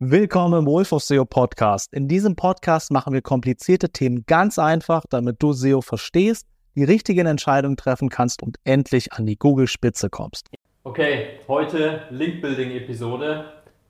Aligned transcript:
Willkommen 0.00 0.60
im 0.60 0.66
Wolf 0.66 0.92
of 0.92 1.02
SEO 1.02 1.24
Podcast. 1.24 1.92
In 1.92 2.06
diesem 2.06 2.36
Podcast 2.36 2.92
machen 2.92 3.12
wir 3.12 3.20
komplizierte 3.20 3.90
Themen 3.90 4.22
ganz 4.28 4.56
einfach, 4.56 5.02
damit 5.10 5.42
du 5.42 5.52
SEO 5.52 5.80
verstehst, 5.80 6.46
die 6.76 6.84
richtigen 6.84 7.26
Entscheidungen 7.26 7.76
treffen 7.76 8.08
kannst 8.08 8.40
und 8.44 8.58
endlich 8.62 9.12
an 9.12 9.26
die 9.26 9.36
Google-Spitze 9.36 10.08
kommst. 10.08 10.46
Okay, 10.84 11.40
heute 11.48 12.02
Link-Building-Episode 12.10 13.46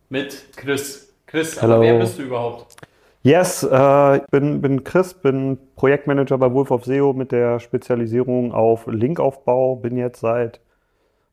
mit 0.09 0.47
Chris. 0.57 1.13
Chris, 1.27 1.61
Hello. 1.61 1.75
aber 1.75 1.83
wer 1.83 1.99
bist 1.99 2.19
du 2.19 2.23
überhaupt? 2.23 2.77
Yes, 3.23 3.63
äh, 3.71 4.17
ich 4.17 4.27
bin, 4.31 4.63
bin 4.63 4.85
Chris, 4.85 5.13
bin 5.13 5.59
Projektmanager 5.77 6.39
bei 6.39 6.51
Wolf 6.55 6.71
of 6.71 6.87
SEO 6.87 7.13
mit 7.13 7.33
der 7.33 7.61
Spezialisierung 7.61 8.53
auf 8.53 8.87
Linkaufbau. 8.87 9.77
Bin 9.77 9.99
jetzt 9.99 10.21
seit 10.21 10.59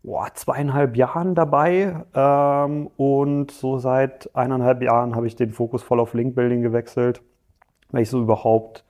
boah, 0.06 0.30
zweieinhalb 0.34 0.96
Jahren 0.96 1.34
dabei 1.34 2.06
ähm, 2.14 2.88
und 2.96 3.52
so 3.52 3.80
seit 3.80 4.34
eineinhalb 4.36 4.84
Jahren 4.84 5.16
habe 5.16 5.26
ich 5.26 5.36
den 5.36 5.52
Fokus 5.52 5.82
voll 5.82 6.00
auf 6.00 6.14
Linkbuilding 6.14 6.62
gewechselt, 6.62 7.22
weil 7.90 8.04
ich 8.04 8.10
so 8.10 8.22
überhaupt 8.22 8.84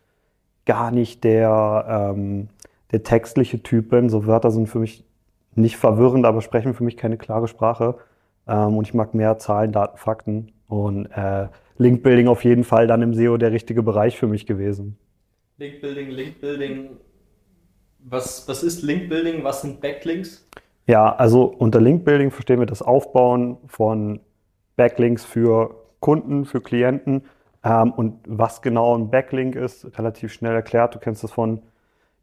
gar 0.65 0.91
nicht 0.91 1.23
der, 1.23 2.13
ähm, 2.15 2.49
der 2.91 3.03
textliche 3.03 3.63
Typ 3.63 3.89
bin. 3.89 4.09
So 4.09 4.25
Wörter 4.25 4.51
sind 4.51 4.67
für 4.67 4.79
mich 4.79 5.05
nicht 5.55 5.77
verwirrend, 5.77 6.25
aber 6.25 6.41
sprechen 6.41 6.73
für 6.73 6.83
mich 6.83 6.97
keine 6.97 7.17
klare 7.17 7.47
Sprache. 7.47 7.95
Ähm, 8.45 8.77
und 8.77 8.85
ich 8.85 8.93
mag 8.93 9.13
mehr 9.13 9.37
Zahlen, 9.37 9.71
Daten, 9.71 9.97
Fakten. 9.97 10.51
Und 10.67 11.05
äh, 11.07 11.47
Linkbuilding 11.77 12.27
auf 12.27 12.43
jeden 12.43 12.63
Fall 12.65 12.87
dann 12.87 13.01
im 13.01 13.13
SEO 13.13 13.37
der 13.37 13.51
richtige 13.51 13.83
Bereich 13.83 14.17
für 14.17 14.27
mich 14.27 14.45
gewesen. 14.45 14.97
Link-Building, 15.57 16.09
Link-Building. 16.09 16.89
Was, 17.99 18.47
was 18.47 18.63
ist 18.63 18.81
Link-Building? 18.81 19.43
Was 19.43 19.61
sind 19.61 19.79
Backlinks? 19.79 20.45
Ja, 20.87 21.15
also 21.15 21.45
unter 21.45 21.81
Linkbuilding 21.81 22.31
verstehen 22.31 22.59
wir 22.59 22.67
das 22.67 22.81
Aufbauen 22.81 23.57
von 23.67 24.19
Backlinks 24.75 25.25
für 25.25 25.75
Kunden, 25.99 26.45
für 26.45 26.61
Klienten. 26.61 27.23
Ähm, 27.63 27.91
und 27.91 28.19
was 28.27 28.61
genau 28.61 28.95
ein 28.95 29.09
Backlink 29.09 29.55
ist, 29.55 29.97
relativ 29.97 30.31
schnell 30.31 30.53
erklärt. 30.53 30.93
Du 30.93 30.99
kennst 30.99 31.23
das 31.23 31.31
von 31.31 31.63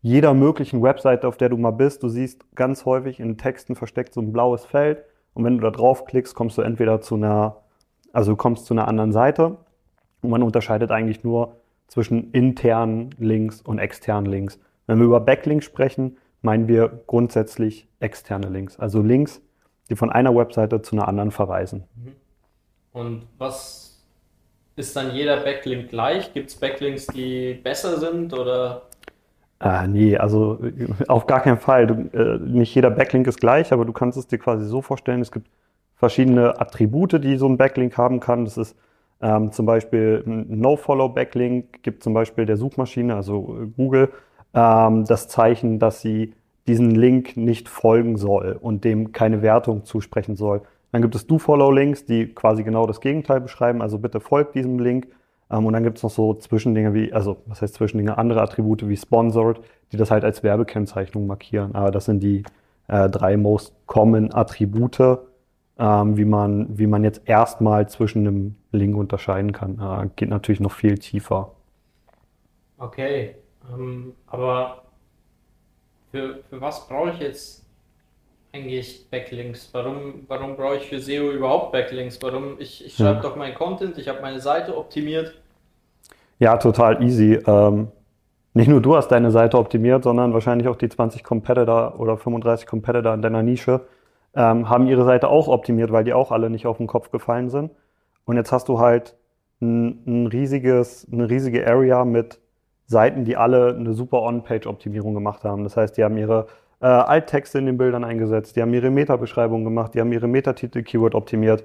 jeder 0.00 0.34
möglichen 0.34 0.82
Webseite, 0.82 1.26
auf 1.26 1.36
der 1.36 1.48
du 1.48 1.56
mal 1.56 1.72
bist. 1.72 2.02
Du 2.02 2.08
siehst 2.08 2.54
ganz 2.54 2.84
häufig 2.84 3.18
in 3.18 3.38
Texten 3.38 3.74
versteckt 3.74 4.14
so 4.14 4.20
ein 4.20 4.32
blaues 4.32 4.64
Feld. 4.64 5.04
Und 5.34 5.44
wenn 5.44 5.58
du 5.58 5.62
da 5.62 5.70
draufklickst, 5.70 6.34
kommst 6.34 6.58
du 6.58 6.62
entweder 6.62 7.00
zu 7.00 7.16
einer, 7.16 7.56
also 8.12 8.32
du 8.32 8.36
kommst 8.36 8.66
zu 8.66 8.74
einer 8.74 8.86
anderen 8.86 9.12
Seite. 9.12 9.56
Und 10.20 10.30
man 10.30 10.42
unterscheidet 10.44 10.92
eigentlich 10.92 11.24
nur 11.24 11.56
zwischen 11.88 12.30
internen 12.30 13.10
Links 13.18 13.60
und 13.60 13.78
externen 13.80 14.30
Links. 14.30 14.60
Wenn 14.86 14.98
wir 14.98 15.06
über 15.06 15.20
Backlinks 15.20 15.64
sprechen, 15.64 16.18
meinen 16.42 16.68
wir 16.68 17.02
grundsätzlich 17.06 17.88
externe 18.00 18.48
Links. 18.48 18.78
Also 18.78 19.00
Links, 19.00 19.40
die 19.88 19.96
von 19.96 20.10
einer 20.10 20.34
Webseite 20.34 20.82
zu 20.82 20.96
einer 20.96 21.08
anderen 21.08 21.30
verweisen. 21.30 21.84
Und 22.92 23.22
was 23.38 24.02
ist 24.76 24.94
dann 24.96 25.14
jeder 25.14 25.38
Backlink 25.38 25.88
gleich? 25.88 26.32
Gibt 26.32 26.50
es 26.50 26.56
Backlinks, 26.56 27.06
die 27.06 27.54
besser 27.54 27.98
sind 27.98 28.32
oder? 28.34 28.82
Äh, 29.60 29.86
nee, 29.86 30.16
also 30.16 30.58
äh, 30.62 30.88
auf 31.08 31.26
gar 31.26 31.40
keinen 31.40 31.58
Fall. 31.58 31.86
Du, 31.86 31.94
äh, 32.16 32.38
nicht 32.38 32.74
jeder 32.74 32.90
Backlink 32.90 33.26
ist 33.26 33.40
gleich, 33.40 33.72
aber 33.72 33.84
du 33.84 33.92
kannst 33.92 34.18
es 34.18 34.26
dir 34.26 34.38
quasi 34.38 34.66
so 34.66 34.82
vorstellen, 34.82 35.20
es 35.20 35.30
gibt 35.30 35.48
verschiedene 35.94 36.60
Attribute, 36.60 37.22
die 37.22 37.36
so 37.36 37.48
ein 37.48 37.56
Backlink 37.56 37.96
haben 37.96 38.18
kann. 38.18 38.44
Das 38.44 38.56
ist 38.56 38.76
ähm, 39.20 39.52
zum 39.52 39.66
Beispiel 39.66 40.24
ein 40.26 40.58
No-Follow-Backlink, 40.58 41.82
gibt 41.82 42.02
zum 42.02 42.12
Beispiel 42.12 42.44
der 42.44 42.56
Suchmaschine, 42.56 43.14
also 43.14 43.56
äh, 43.62 43.66
Google, 43.76 44.08
ähm, 44.54 45.04
das 45.04 45.28
Zeichen, 45.28 45.78
dass 45.78 46.00
sie 46.00 46.34
diesen 46.66 46.92
Link 46.92 47.36
nicht 47.36 47.68
folgen 47.68 48.16
soll 48.16 48.58
und 48.60 48.84
dem 48.84 49.12
keine 49.12 49.42
Wertung 49.42 49.84
zusprechen 49.84 50.36
soll. 50.36 50.62
Dann 50.92 51.02
gibt 51.02 51.14
es 51.14 51.26
Do-Follow-Links, 51.26 52.04
die 52.04 52.28
quasi 52.28 52.62
genau 52.62 52.86
das 52.86 53.00
Gegenteil 53.00 53.40
beschreiben, 53.40 53.82
also 53.82 53.98
bitte 53.98 54.20
folgt 54.20 54.54
diesem 54.54 54.78
Link. 54.78 55.08
Ähm, 55.50 55.66
und 55.66 55.72
dann 55.72 55.82
gibt 55.82 55.98
es 55.98 56.02
noch 56.02 56.10
so 56.10 56.34
Zwischendinge 56.34 56.94
wie, 56.94 57.12
also 57.12 57.38
was 57.46 57.62
heißt 57.62 57.74
Zwischendinge, 57.74 58.18
andere 58.18 58.42
Attribute 58.42 58.88
wie 58.88 58.96
Sponsored, 58.96 59.60
die 59.90 59.96
das 59.96 60.10
halt 60.10 60.24
als 60.24 60.42
Werbekennzeichnung 60.42 61.26
markieren. 61.26 61.74
Aber 61.74 61.90
das 61.90 62.04
sind 62.04 62.22
die 62.22 62.44
äh, 62.88 63.08
drei 63.08 63.36
most 63.36 63.74
common 63.86 64.32
Attribute, 64.32 65.18
ähm, 65.78 66.16
wie, 66.16 66.24
man, 66.24 66.78
wie 66.78 66.86
man 66.86 67.04
jetzt 67.04 67.22
erstmal 67.24 67.88
zwischen 67.88 68.26
einem 68.26 68.56
Link 68.70 68.96
unterscheiden 68.96 69.52
kann. 69.52 69.80
Äh, 69.80 70.10
geht 70.14 70.28
natürlich 70.28 70.60
noch 70.60 70.72
viel 70.72 70.98
tiefer. 70.98 71.52
Okay, 72.78 73.36
ähm, 73.70 74.14
aber 74.26 74.82
für, 76.10 76.42
für 76.48 76.60
was 76.60 76.86
brauche 76.88 77.10
ich 77.10 77.18
jetzt 77.20 77.64
eigentlich 78.52 79.08
Backlinks? 79.10 79.70
Warum, 79.72 80.24
warum 80.28 80.56
brauche 80.56 80.76
ich 80.76 80.88
für 80.88 81.00
SEO 81.00 81.30
überhaupt 81.32 81.72
Backlinks? 81.72 82.20
Warum? 82.22 82.60
Ich, 82.60 82.84
ich 82.84 82.96
schreibe 82.98 83.16
Ja. 83.16 83.22
doch 83.22 83.36
meinen 83.36 83.54
Content, 83.54 83.98
ich 83.98 84.08
habe 84.08 84.20
meine 84.22 84.40
Seite 84.40 84.76
optimiert. 84.76 85.34
Ja, 86.38 86.56
total 86.56 87.02
easy. 87.02 87.34
Ähm, 87.46 87.88
nicht 88.54 88.68
nur 88.68 88.80
du 88.82 88.96
hast 88.96 89.08
deine 89.08 89.30
Seite 89.30 89.58
optimiert, 89.58 90.04
sondern 90.04 90.32
wahrscheinlich 90.34 90.68
auch 90.68 90.76
die 90.76 90.88
20 90.88 91.24
Competitor 91.24 91.98
oder 92.00 92.16
35 92.18 92.66
Competitor 92.66 93.14
in 93.14 93.22
deiner 93.22 93.42
Nische 93.42 93.82
ähm, 94.34 94.68
haben 94.68 94.86
ihre 94.88 95.04
Seite 95.04 95.28
auch 95.28 95.48
optimiert, 95.48 95.92
weil 95.92 96.04
die 96.04 96.12
auch 96.14 96.32
alle 96.32 96.50
nicht 96.50 96.66
auf 96.66 96.78
den 96.78 96.86
Kopf 96.86 97.10
gefallen 97.10 97.50
sind. 97.50 97.70
Und 98.24 98.36
jetzt 98.36 98.52
hast 98.52 98.68
du 98.68 98.78
halt 98.80 99.16
ein, 99.60 100.02
ein 100.06 100.26
riesiges, 100.26 101.06
eine 101.12 101.28
riesige 101.30 101.66
Area 101.66 102.04
mit 102.04 102.40
Seiten, 102.92 103.24
die 103.24 103.36
alle 103.36 103.74
eine 103.74 103.92
super 103.92 104.22
On-Page-Optimierung 104.22 105.14
gemacht 105.14 105.42
haben. 105.42 105.64
Das 105.64 105.76
heißt, 105.76 105.96
die 105.96 106.04
haben 106.04 106.16
ihre 106.16 106.46
äh, 106.80 106.86
Alttexte 106.86 107.58
in 107.58 107.66
den 107.66 107.78
Bildern 107.78 108.04
eingesetzt, 108.04 108.54
die 108.56 108.62
haben 108.62 108.72
ihre 108.74 108.90
Meta-Beschreibung 108.90 109.64
gemacht, 109.64 109.94
die 109.94 110.00
haben 110.00 110.12
ihre 110.12 110.28
Metatitel-Keyword 110.28 111.14
optimiert, 111.14 111.64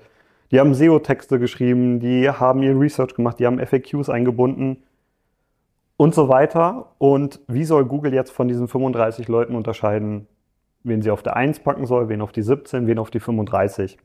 die 0.51 0.59
haben 0.59 0.73
SEO-Texte 0.73 1.39
geschrieben, 1.39 1.99
die 1.99 2.29
haben 2.29 2.63
ihr 2.63 2.79
Research 2.79 3.13
gemacht, 3.15 3.39
die 3.39 3.45
haben 3.45 3.59
FAQs 3.59 4.09
eingebunden 4.09 4.83
und 5.97 6.15
so 6.15 6.29
weiter. 6.29 6.93
Und 6.99 7.41
wie 7.47 7.65
soll 7.65 7.85
Google 7.85 8.13
jetzt 8.13 8.31
von 8.31 8.47
diesen 8.47 8.67
35 8.67 9.27
Leuten 9.27 9.55
unterscheiden, 9.55 10.27
wen 10.83 11.01
sie 11.01 11.11
auf 11.11 11.23
der 11.23 11.35
1 11.35 11.59
packen 11.59 11.85
soll, 11.85 12.07
wen 12.09 12.21
auf 12.21 12.31
die 12.31 12.44
17, 12.44 12.88
wen 12.88 12.99
auf 12.99 13.11
die 13.11 13.19
35? 13.19 13.97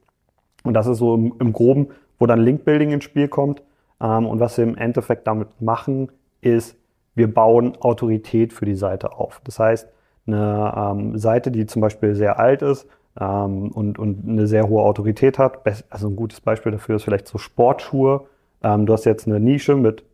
Und 0.65 0.75
das 0.75 0.87
ist 0.87 0.99
so 0.99 1.15
im, 1.15 1.35
im 1.39 1.53
Groben, 1.53 1.89
wo 2.19 2.27
dann 2.27 2.41
Link-Building 2.41 2.91
ins 2.91 3.05
Spiel 3.05 3.29
kommt. 3.29 3.63
Ähm, 4.01 4.27
und 4.27 4.41
was 4.41 4.57
wir 4.57 4.65
im 4.65 4.77
Endeffekt 4.77 5.27
damit 5.27 5.61
machen, 5.61 6.11
ist, 6.41 6.77
wir 7.15 7.33
bauen 7.33 7.77
Autorität 7.81 8.53
für 8.53 8.65
die 8.65 8.75
Seite 8.75 9.13
auf. 9.13 9.41
Das 9.45 9.59
heißt, 9.59 9.89
eine 10.27 10.75
ähm, 10.77 11.19
Seite, 11.19 11.51
die 11.51 11.67
zum 11.67 11.83
Beispiel 11.83 12.15
sehr 12.15 12.39
alt 12.39 12.63
ist 12.63 12.87
ähm, 13.21 13.71
und, 13.73 13.99
und 13.99 14.29
eine 14.29 14.47
sehr 14.47 14.69
hohe 14.69 14.83
Autorität 14.83 15.39
hat, 15.39 15.61
also 15.91 16.09
ein 16.09 16.17
gutes 16.17 16.41
Beispiel 16.41 16.73
dafür 16.73 16.97
ist 16.97 17.05
vielleicht 17.05 17.29
so 17.29 17.39
Sportschuhe. 17.39 18.27
Ähm, 18.63 18.87
du 18.87 18.93
hast 18.93 19.05
jetzt 19.05 19.27
eine 19.27 19.41
Nische 19.41 19.77
mit, 19.77 20.05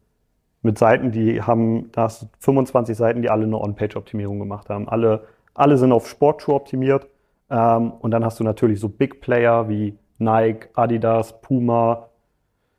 mit 0.62 0.78
Seiten, 0.78 1.12
die 1.12 1.42
haben, 1.42 1.91
da 1.92 2.03
hast 2.04 2.22
du 2.22 2.26
25 2.41 2.97
Seiten, 2.97 3.22
die 3.22 3.31
alle 3.31 3.44
eine 3.44 3.58
On-Page-Optimierung 3.58 4.38
gemacht 4.38 4.70
haben. 4.70 4.88
Alle, 4.88 5.25
alle 5.54 5.76
sind 5.76 5.92
auf 5.92 6.08
Sportschuhe 6.08 6.54
optimiert. 6.54 7.06
Ähm, 7.50 7.92
und 7.92 8.10
dann 8.10 8.25
hast 8.25 8.41
du 8.41 8.44
natürlich 8.44 8.81
so 8.81 8.88
Big 8.88 9.20
Player 9.20 9.69
wie 9.69 9.98
Nike, 10.19 10.69
Adidas, 10.75 11.41
Puma, 11.41 12.08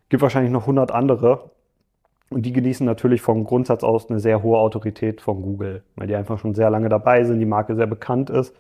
gibt 0.10 0.22
wahrscheinlich 0.22 0.52
noch 0.52 0.62
100 0.62 0.92
andere. 0.92 1.52
Und 2.30 2.46
die 2.46 2.54
genießen 2.54 2.86
natürlich 2.86 3.22
vom 3.22 3.44
Grundsatz 3.44 3.84
aus 3.84 4.10
eine 4.10 4.20
sehr 4.20 4.44
hohe 4.44 4.60
Autorität 4.60 5.20
von 5.20 5.42
Google, 5.42 5.84
weil 5.96 6.08
die 6.08 6.16
einfach 6.16 6.38
schon 6.38 6.54
sehr 6.54 6.70
lange 6.70 6.90
dabei 6.90 7.24
sind, 7.24 7.40
die 7.40 7.46
Marke 7.46 7.76
sehr 7.76 7.88
bekannt 7.88 8.30
ist. 8.30 8.56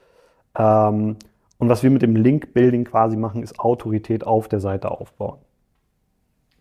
Ähm, 0.57 1.17
und 1.59 1.69
was 1.69 1.83
wir 1.83 1.91
mit 1.91 2.01
dem 2.01 2.15
Link-Building 2.15 2.85
quasi 2.85 3.17
machen, 3.17 3.43
ist 3.43 3.59
Autorität 3.59 4.25
auf 4.25 4.47
der 4.47 4.59
Seite 4.59 4.89
aufbauen. 4.91 5.39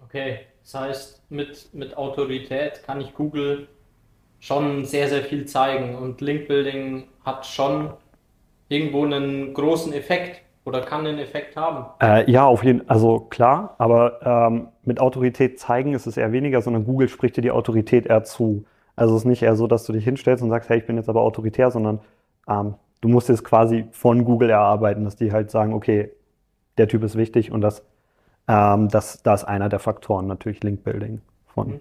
Okay, 0.05 0.41
das 0.63 0.75
heißt, 0.75 1.31
mit, 1.31 1.73
mit 1.73 1.97
Autorität 1.97 2.83
kann 2.85 3.01
ich 3.01 3.15
Google 3.15 3.69
schon 4.41 4.85
sehr, 4.85 5.09
sehr 5.09 5.23
viel 5.23 5.47
zeigen 5.47 5.95
und 5.97 6.21
Link-Building 6.21 7.05
hat 7.25 7.47
schon 7.47 7.93
irgendwo 8.69 9.05
einen 9.05 9.55
großen 9.55 9.93
Effekt 9.93 10.43
oder 10.69 10.83
kann 10.83 11.07
einen 11.07 11.19
Effekt 11.19 11.57
haben. 11.57 11.87
Äh, 12.01 12.31
ja, 12.31 12.45
auf 12.45 12.63
jeden 12.63 12.81
Fall, 12.81 12.89
also 12.89 13.21
klar, 13.21 13.75
aber 13.79 14.21
ähm, 14.23 14.69
mit 14.85 15.01
Autorität 15.01 15.59
zeigen 15.59 15.95
ist 15.95 16.07
es 16.07 16.17
eher 16.17 16.31
weniger, 16.31 16.61
sondern 16.61 16.85
Google 16.85 17.09
spricht 17.09 17.37
dir 17.37 17.43
die 17.43 17.51
Autorität 17.51 18.07
eher 18.07 18.23
zu. 18.23 18.65
Also 18.95 19.15
es 19.15 19.23
ist 19.23 19.27
nicht 19.27 19.43
eher 19.43 19.57
so, 19.57 19.67
dass 19.67 19.85
du 19.85 19.93
dich 19.93 20.05
hinstellst 20.05 20.43
und 20.43 20.51
sagst, 20.51 20.69
hey, 20.69 20.79
ich 20.79 20.87
bin 20.87 20.97
jetzt 20.97 21.09
aber 21.09 21.23
autoritär, 21.23 21.71
sondern 21.71 22.01
ähm, 22.49 22.75
du 23.01 23.09
musst 23.09 23.31
es 23.31 23.43
quasi 23.43 23.87
von 23.93 24.25
Google 24.25 24.51
erarbeiten, 24.51 25.05
dass 25.05 25.17
die 25.17 25.33
halt 25.33 25.51
sagen, 25.51 25.73
okay, 25.73 26.11
der 26.77 26.89
Typ 26.89 27.03
ist 27.03 27.17
wichtig 27.17 27.51
und 27.51 27.63
das, 27.63 27.83
ähm, 28.47 28.89
das, 28.89 29.23
das 29.23 29.43
ist 29.43 29.49
einer 29.49 29.69
der 29.69 29.79
Faktoren 29.79 30.27
natürlich 30.27 30.63
Link-Building 30.63 31.23
von. 31.47 31.69
Mhm. 31.69 31.81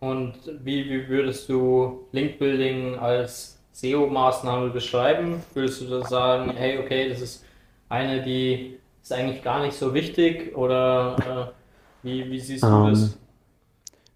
Und 0.00 0.34
wie, 0.62 0.84
wie 0.88 1.08
würdest 1.08 1.48
du 1.48 2.06
Link-Building 2.12 2.96
als 2.98 3.58
SEO-Maßnahme 3.72 4.70
beschreiben? 4.70 5.42
Würdest 5.54 5.80
du 5.80 5.86
da 5.86 6.04
sagen, 6.04 6.52
hey, 6.56 6.78
okay, 6.78 7.08
das 7.08 7.20
ist 7.20 7.44
eine, 7.88 8.22
die 8.22 8.78
ist 9.02 9.12
eigentlich 9.12 9.42
gar 9.42 9.62
nicht 9.62 9.76
so 9.76 9.94
wichtig 9.94 10.56
oder 10.56 11.52
äh, 12.02 12.06
wie, 12.06 12.30
wie 12.30 12.40
siehst 12.40 12.64
du 12.64 12.66
Ähm, 12.66 12.84
das? 12.90 13.18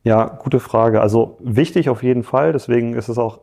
Ja, 0.04 0.24
gute 0.26 0.60
Frage. 0.60 1.00
Also 1.00 1.36
wichtig 1.40 1.88
auf 1.88 2.02
jeden 2.02 2.24
Fall, 2.24 2.52
deswegen 2.52 2.94
ist 2.94 3.08
es 3.08 3.18
auch, 3.18 3.40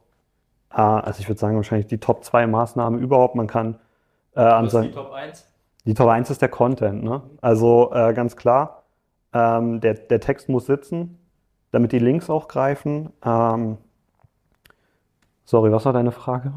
äh, 0.71 0.81
also 0.81 1.19
ich 1.21 1.29
würde 1.29 1.39
sagen, 1.39 1.55
wahrscheinlich 1.57 1.87
die 1.87 1.99
Top 1.99 2.23
2 2.23 2.47
Maßnahmen 2.47 2.99
überhaupt. 3.01 3.35
Man 3.35 3.47
kann 3.47 3.79
äh, 4.35 4.41
an 4.41 4.65
Was 4.65 4.73
ist 4.75 4.83
die 4.83 4.87
sein, 4.87 4.93
Top 4.93 5.11
1? 5.13 5.47
Die 5.85 5.93
Top 5.93 6.09
1 6.09 6.29
ist 6.29 6.41
der 6.41 6.49
Content, 6.49 7.03
ne? 7.03 7.23
Also 7.41 7.91
äh, 7.93 8.13
ganz 8.13 8.35
klar. 8.35 8.83
Ähm, 9.33 9.81
der, 9.81 9.93
der 9.95 10.19
Text 10.19 10.49
muss 10.49 10.65
sitzen, 10.65 11.19
damit 11.71 11.91
die 11.91 11.99
Links 11.99 12.29
auch 12.29 12.47
greifen. 12.47 13.11
Ähm, 13.23 13.77
sorry, 15.45 15.71
was 15.71 15.85
war 15.85 15.93
deine 15.93 16.11
Frage? 16.11 16.53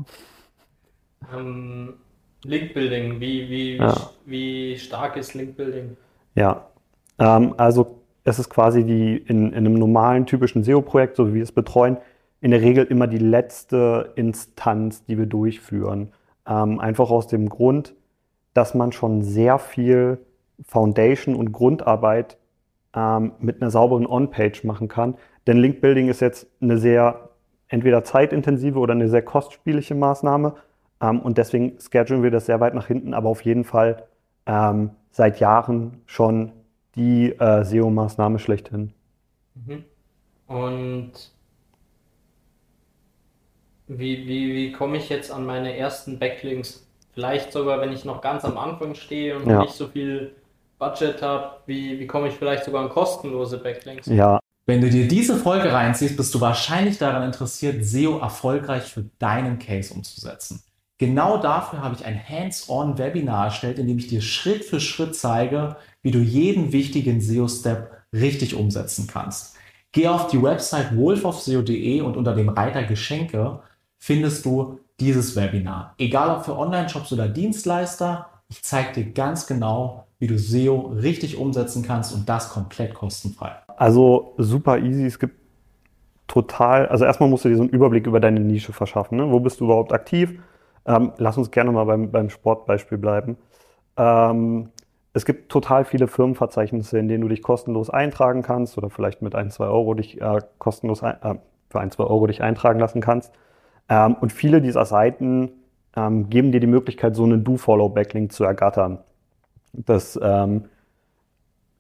Ähm, 1.33 1.95
Linkbuilding, 2.45 3.21
wie, 3.21 3.49
wie, 3.49 3.77
Ja. 3.77 3.95
wie 4.27 4.77
stark 4.79 5.17
ist 5.17 5.35
Linkbuilding? 5.35 5.97
Ja, 6.35 6.67
ähm, 7.19 7.55
also 7.57 7.99
es 8.25 8.39
ist 8.39 8.49
quasi 8.51 8.85
die 8.85 9.17
in, 9.17 9.49
in 9.49 9.55
einem 9.55 9.75
normalen, 9.75 10.27
typischen 10.27 10.63
SEO-Projekt, 10.65 11.17
so 11.17 11.29
wie 11.29 11.35
wir 11.35 11.43
es 11.43 11.53
betreuen, 11.53 11.99
in 12.41 12.51
der 12.51 12.61
Regel 12.61 12.85
immer 12.85 13.07
die 13.07 13.19
letzte 13.19 14.13
Instanz, 14.17 15.05
die 15.05 15.19
wir 15.19 15.27
durchführen. 15.27 16.13
Ähm, 16.47 16.81
einfach 16.81 17.11
aus 17.11 17.29
dem 17.29 17.49
Grund, 17.49 17.95
dass 18.55 18.75
man 18.75 18.93
schon 18.93 19.23
sehr 19.23 19.59
viel 19.59 20.19
Foundation 20.67 21.35
und 21.37 21.53
Grundarbeit 21.53 22.39
ähm, 22.95 23.33
mit 23.39 23.63
einer 23.63 23.71
sauberen 23.71 24.07
On-Page 24.07 24.65
machen 24.65 24.89
kann. 24.89 25.15
Denn 25.47 25.57
Link-Building 25.57 26.09
ist 26.09 26.21
jetzt 26.21 26.47
eine 26.61 26.79
sehr 26.79 27.31
entweder 27.69 28.05
zeitintensive 28.05 28.79
oder 28.79 28.93
eine 28.93 29.09
sehr 29.09 29.23
kostspielige 29.23 29.95
Maßnahme. 29.95 30.55
Ähm, 31.03 31.21
und 31.21 31.39
deswegen 31.39 31.79
schedulen 31.81 32.25
wir 32.25 32.31
das 32.31 32.47
sehr 32.47 32.61
weit 32.61 32.75
nach 32.75 32.87
hinten, 32.89 33.15
aber 33.15 33.29
auf 33.31 33.43
jeden 33.43 33.65
Fall 33.65 34.09
ähm, 34.47 34.93
seit 35.11 35.41
Jahren 35.41 36.03
schon 36.07 36.53
die 36.97 37.33
äh, 37.33 37.65
SEO-Maßnahme 37.65 38.39
schlechthin. 38.41 38.95
Mhm. 39.55 39.85
Und 40.49 41.13
wie, 43.89 44.27
wie, 44.27 44.55
wie 44.55 44.73
komme 44.73 44.97
ich 44.99 45.09
jetzt 45.09 45.31
an 45.31 45.45
meine 45.47 45.77
ersten 45.77 46.19
Backlinks? 46.19 46.87
Vielleicht 47.13 47.53
sogar, 47.53 47.81
wenn 47.81 47.93
ich 47.93 48.05
noch 48.05 48.21
ganz 48.23 48.45
am 48.45 48.57
Anfang 48.59 48.95
stehe 48.95 49.37
und 49.37 49.47
Ja. 49.47 49.59
nicht 49.59 49.75
so 49.77 49.89
viel 49.89 50.37
Budget 50.79 51.23
habe, 51.23 51.63
wie, 51.67 52.01
wie 52.01 52.07
komme 52.07 52.29
ich 52.29 52.35
vielleicht 52.35 52.65
sogar 52.65 52.83
an 52.85 52.89
kostenlose 52.91 53.59
Backlinks? 53.59 54.07
Ja, 54.07 54.41
Wenn 54.67 54.81
du 54.81 54.91
dir 54.91 55.09
diese 55.09 55.37
Folge 55.37 55.73
reinziehst, 55.73 56.17
bist 56.17 56.35
du 56.35 56.41
wahrscheinlich 56.41 56.99
daran 56.99 57.25
interessiert, 57.25 57.85
SEO 57.85 58.19
erfolgreich 58.21 58.85
für 58.93 59.05
deinen 59.19 59.59
Case 59.59 59.93
umzusetzen. 59.95 60.63
Genau 61.03 61.37
dafür 61.37 61.83
habe 61.83 61.97
ich 61.97 62.07
ein 62.07 62.17
Hands-on-Webinar 62.29 63.47
erstellt, 63.47 63.81
in 63.81 63.89
dem 63.89 63.99
ich 63.99 64.07
dir 64.07 64.21
Schritt 64.21 64.65
für 64.65 64.79
Schritt 64.79 65.17
zeige, 65.17 65.75
wie 66.01 66.13
du 66.13 66.21
jeden 66.21 66.71
wichtigen 66.71 67.21
SEO-Step 67.21 67.91
richtig 68.13 68.55
umsetzen 68.55 69.09
kannst. 69.09 69.57
Geh 69.91 70.07
auf 70.07 70.29
die 70.29 70.41
Website 70.41 70.97
wolfofseo.de 70.97 72.03
und 72.03 72.17
unter 72.17 72.37
dem 72.37 72.51
Reiter 72.51 72.85
Geschenke 72.85 73.59
findest 73.99 74.45
du 74.45 74.79
dieses 75.01 75.35
Webinar. 75.35 75.97
Egal 75.99 76.37
ob 76.37 76.45
für 76.45 76.57
Online-Shops 76.57 77.13
oder 77.13 77.27
Dienstleister, 77.27 78.29
ich 78.49 78.63
zeige 78.63 78.93
dir 78.93 79.11
ganz 79.11 79.49
genau, 79.49 80.07
wie 80.21 80.29
du 80.29 80.39
SEO 80.39 80.93
richtig 81.03 81.37
umsetzen 81.37 81.83
kannst 81.83 82.15
und 82.15 82.29
das 82.29 82.51
komplett 82.51 82.95
kostenfrei. 82.95 83.57
also 83.77 84.35
super 84.39 84.79
easy. 84.79 85.05
Es 85.05 85.19
gibt 85.19 85.35
total, 86.29 86.87
also 86.87 87.05
erstmal 87.05 87.29
musst 87.29 87.45
du 87.45 87.49
dir 87.49 87.57
so 87.57 87.63
einen 87.63 87.71
Überblick 87.71 88.07
über 88.07 88.21
deine 88.21 88.39
Nische 88.39 88.73
verschaffen. 88.73 89.19
Ne? 89.19 89.33
Wo 89.33 89.41
bist 89.41 89.59
du 89.59 89.65
überhaupt 89.65 89.93
aktiv? 89.93 90.39
Ähm, 90.87 91.13
lass 91.19 91.39
uns 91.39 91.51
gerne 91.51 91.73
mal 91.73 91.85
beim, 91.85 92.11
beim 92.11 92.31
Sportbeispiel 92.31 92.99
bleiben. 92.99 93.37
Ähm, 93.97 94.71
es 95.15 95.25
gibt 95.25 95.51
total 95.51 95.85
viele 95.85 96.09
Firmenverzeichnisse, 96.09 96.99
in 96.99 97.09
denen 97.09 97.23
du 97.23 97.29
dich 97.29 97.43
kostenlos 97.43 97.91
eintragen 97.91 98.43
kannst 98.43 98.79
oder 98.79 98.89
vielleicht 98.91 99.23
mit 99.23 99.35
ein, 99.35 99.51
zwei 99.51 99.67
Euro 99.67 99.95
dich 99.95 100.21
äh, 100.21 100.41
kostenlos 100.59 101.03
ein, 101.03 101.17
äh, 101.23 101.35
für 101.71 101.81
ein, 101.81 101.91
zwei 101.91 102.05
Euro 102.05 102.27
dich 102.27 102.43
eintragen 102.43 102.81
lassen 102.81 103.01
kannst. 103.01 103.33
Ähm, 103.89 104.15
und 104.21 104.33
viele 104.33 104.63
dieser 104.63 104.87
Seiten 104.87 105.51
ähm, 105.97 106.31
geben 106.31 106.53
dir 106.53 106.61
die 106.61 106.67
Möglichkeit, 106.67 107.15
so 107.15 107.25
einen 107.25 107.45
Do-Follow-Backlink 107.45 108.33
zu 108.33 108.45
ergattern. 108.45 108.99
Das 109.73 110.19
ähm, 110.23 110.65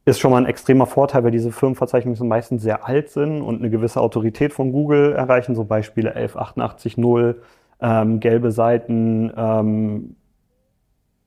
ist 0.04 0.20
schon 0.20 0.30
mal 0.30 0.38
ein 0.38 0.46
extremer 0.46 0.86
Vorteil, 0.86 1.24
weil 1.24 1.30
diese 1.30 1.52
Firmenverzeichnisse 1.52 2.24
meistens 2.24 2.62
sehr 2.62 2.86
alt 2.86 3.10
sind 3.10 3.40
und 3.40 3.60
eine 3.60 3.70
gewisse 3.70 4.00
Autorität 4.00 4.52
von 4.52 4.72
Google 4.72 5.12
erreichen, 5.12 5.54
so 5.54 5.64
Beispiele 5.64 6.14
11880, 6.14 6.96
ähm, 7.82 8.20
gelbe 8.20 8.52
Seiten, 8.52 9.32
ähm, 9.36 10.16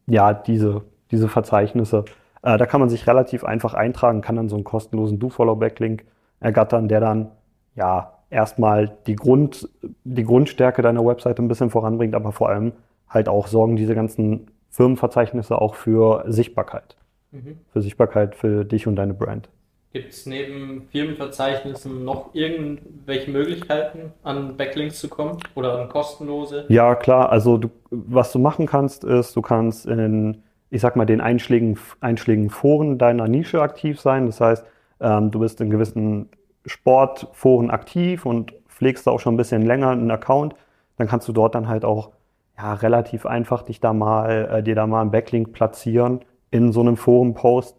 ja, 0.07 0.33
diese, 0.33 0.83
diese 1.11 1.27
Verzeichnisse. 1.27 2.05
Äh, 2.41 2.57
da 2.57 2.65
kann 2.65 2.79
man 2.79 2.89
sich 2.89 3.05
relativ 3.07 3.43
einfach 3.43 3.73
eintragen, 3.73 4.21
kann 4.21 4.37
dann 4.37 4.49
so 4.49 4.55
einen 4.55 4.63
kostenlosen 4.63 5.19
Do-Follow-Backlink 5.19 6.05
ergattern, 6.39 6.87
der 6.87 7.01
dann 7.01 7.31
ja 7.75 8.13
erstmal 8.29 8.97
die, 9.05 9.15
Grund, 9.15 9.69
die 10.03 10.23
Grundstärke 10.23 10.81
deiner 10.81 11.05
Webseite 11.05 11.41
ein 11.43 11.47
bisschen 11.47 11.69
voranbringt, 11.69 12.15
aber 12.15 12.31
vor 12.31 12.49
allem 12.49 12.73
halt 13.09 13.29
auch 13.29 13.47
sorgen 13.47 13.75
diese 13.75 13.95
ganzen 13.95 14.47
Firmenverzeichnisse 14.69 15.59
auch 15.59 15.75
für 15.75 16.23
Sichtbarkeit. 16.27 16.95
Mhm. 17.31 17.59
Für 17.71 17.81
Sichtbarkeit 17.81 18.35
für 18.35 18.65
dich 18.65 18.87
und 18.87 18.95
deine 18.95 19.13
Brand. 19.13 19.49
Gibt 19.95 20.11
es 20.11 20.25
neben 20.25 20.89
Firmenverzeichnissen 20.91 22.03
noch 22.03 22.31
irgendwelche 22.33 23.31
Möglichkeiten, 23.31 24.11
an 24.23 24.57
Backlinks 24.57 24.99
zu 24.99 25.07
kommen 25.07 25.37
oder 25.55 25.79
an 25.79 25.87
kostenlose? 25.87 26.65
Ja, 26.67 26.95
klar. 26.95 27.29
Also 27.29 27.57
du, 27.57 27.69
was 27.91 28.33
du 28.33 28.39
machen 28.39 28.65
kannst, 28.65 29.05
ist, 29.05 29.37
du 29.37 29.41
kannst 29.41 29.85
in, 29.85 30.43
ich 30.69 30.81
sag 30.81 30.97
mal, 30.97 31.05
den 31.05 31.21
einschlägigen, 31.21 31.79
einschlägigen 32.01 32.49
Foren 32.49 32.97
deiner 32.97 33.29
Nische 33.29 33.61
aktiv 33.61 34.01
sein. 34.01 34.25
Das 34.25 34.41
heißt, 34.41 34.65
ähm, 34.99 35.31
du 35.31 35.39
bist 35.39 35.61
in 35.61 35.69
gewissen 35.69 36.27
Sportforen 36.65 37.71
aktiv 37.71 38.25
und 38.25 38.53
pflegst 38.67 39.07
da 39.07 39.11
auch 39.11 39.21
schon 39.21 39.35
ein 39.35 39.37
bisschen 39.37 39.61
länger 39.61 39.91
einen 39.91 40.11
Account. 40.11 40.55
Dann 40.97 41.07
kannst 41.07 41.29
du 41.29 41.31
dort 41.31 41.55
dann 41.55 41.69
halt 41.69 41.85
auch 41.85 42.11
ja, 42.57 42.73
relativ 42.73 43.25
einfach 43.25 43.63
dich 43.63 43.79
da 43.79 43.93
mal, 43.93 44.57
äh, 44.57 44.61
dir 44.61 44.75
da 44.75 44.87
mal 44.87 44.99
einen 44.99 45.11
Backlink 45.11 45.53
platzieren 45.53 46.19
in 46.51 46.73
so 46.73 46.81
einem 46.81 46.97
Forum-Post. 46.97 47.77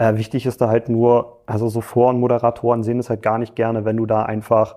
Äh, 0.00 0.16
wichtig 0.16 0.46
ist 0.46 0.62
da 0.62 0.68
halt 0.68 0.88
nur, 0.88 1.42
also 1.44 1.68
so 1.68 1.82
Forenmoderatoren 1.82 2.82
sehen 2.82 2.98
es 2.98 3.10
halt 3.10 3.20
gar 3.20 3.36
nicht 3.36 3.54
gerne, 3.54 3.84
wenn 3.84 3.98
du 3.98 4.06
da 4.06 4.22
einfach 4.22 4.76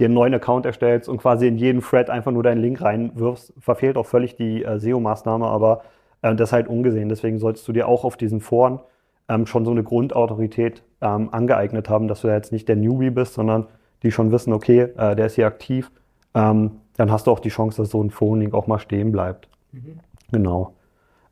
dir 0.00 0.06
einen 0.06 0.14
neuen 0.14 0.32
Account 0.32 0.64
erstellst 0.64 1.10
und 1.10 1.18
quasi 1.18 1.46
in 1.46 1.58
jeden 1.58 1.82
Thread 1.82 2.08
einfach 2.08 2.32
nur 2.32 2.42
deinen 2.42 2.62
Link 2.62 2.80
reinwirfst, 2.80 3.52
verfehlt 3.58 3.98
auch 3.98 4.06
völlig 4.06 4.34
die 4.34 4.64
äh, 4.64 4.78
SEO-Maßnahme, 4.78 5.46
aber 5.46 5.82
äh, 6.22 6.34
das 6.34 6.48
ist 6.48 6.52
halt 6.54 6.68
ungesehen. 6.68 7.10
Deswegen 7.10 7.38
solltest 7.38 7.68
du 7.68 7.72
dir 7.72 7.86
auch 7.86 8.04
auf 8.04 8.16
diesen 8.16 8.40
Foren 8.40 8.80
ähm, 9.28 9.44
schon 9.44 9.66
so 9.66 9.72
eine 9.72 9.82
Grundautorität 9.82 10.82
ähm, 11.02 11.28
angeeignet 11.32 11.90
haben, 11.90 12.08
dass 12.08 12.22
du 12.22 12.28
ja 12.28 12.34
jetzt 12.34 12.50
nicht 12.50 12.66
der 12.66 12.76
Newbie 12.76 13.10
bist, 13.10 13.34
sondern 13.34 13.66
die 14.02 14.10
schon 14.10 14.32
wissen, 14.32 14.54
okay, 14.54 14.88
äh, 14.96 15.14
der 15.14 15.26
ist 15.26 15.34
hier 15.34 15.48
aktiv. 15.48 15.90
Ähm, 16.34 16.80
dann 16.96 17.12
hast 17.12 17.26
du 17.26 17.30
auch 17.30 17.40
die 17.40 17.50
Chance, 17.50 17.82
dass 17.82 17.90
so 17.90 18.02
ein 18.02 18.10
Forenlink 18.10 18.54
auch 18.54 18.68
mal 18.68 18.78
stehen 18.78 19.12
bleibt. 19.12 19.48
Mhm. 19.72 20.00
Genau. 20.32 20.72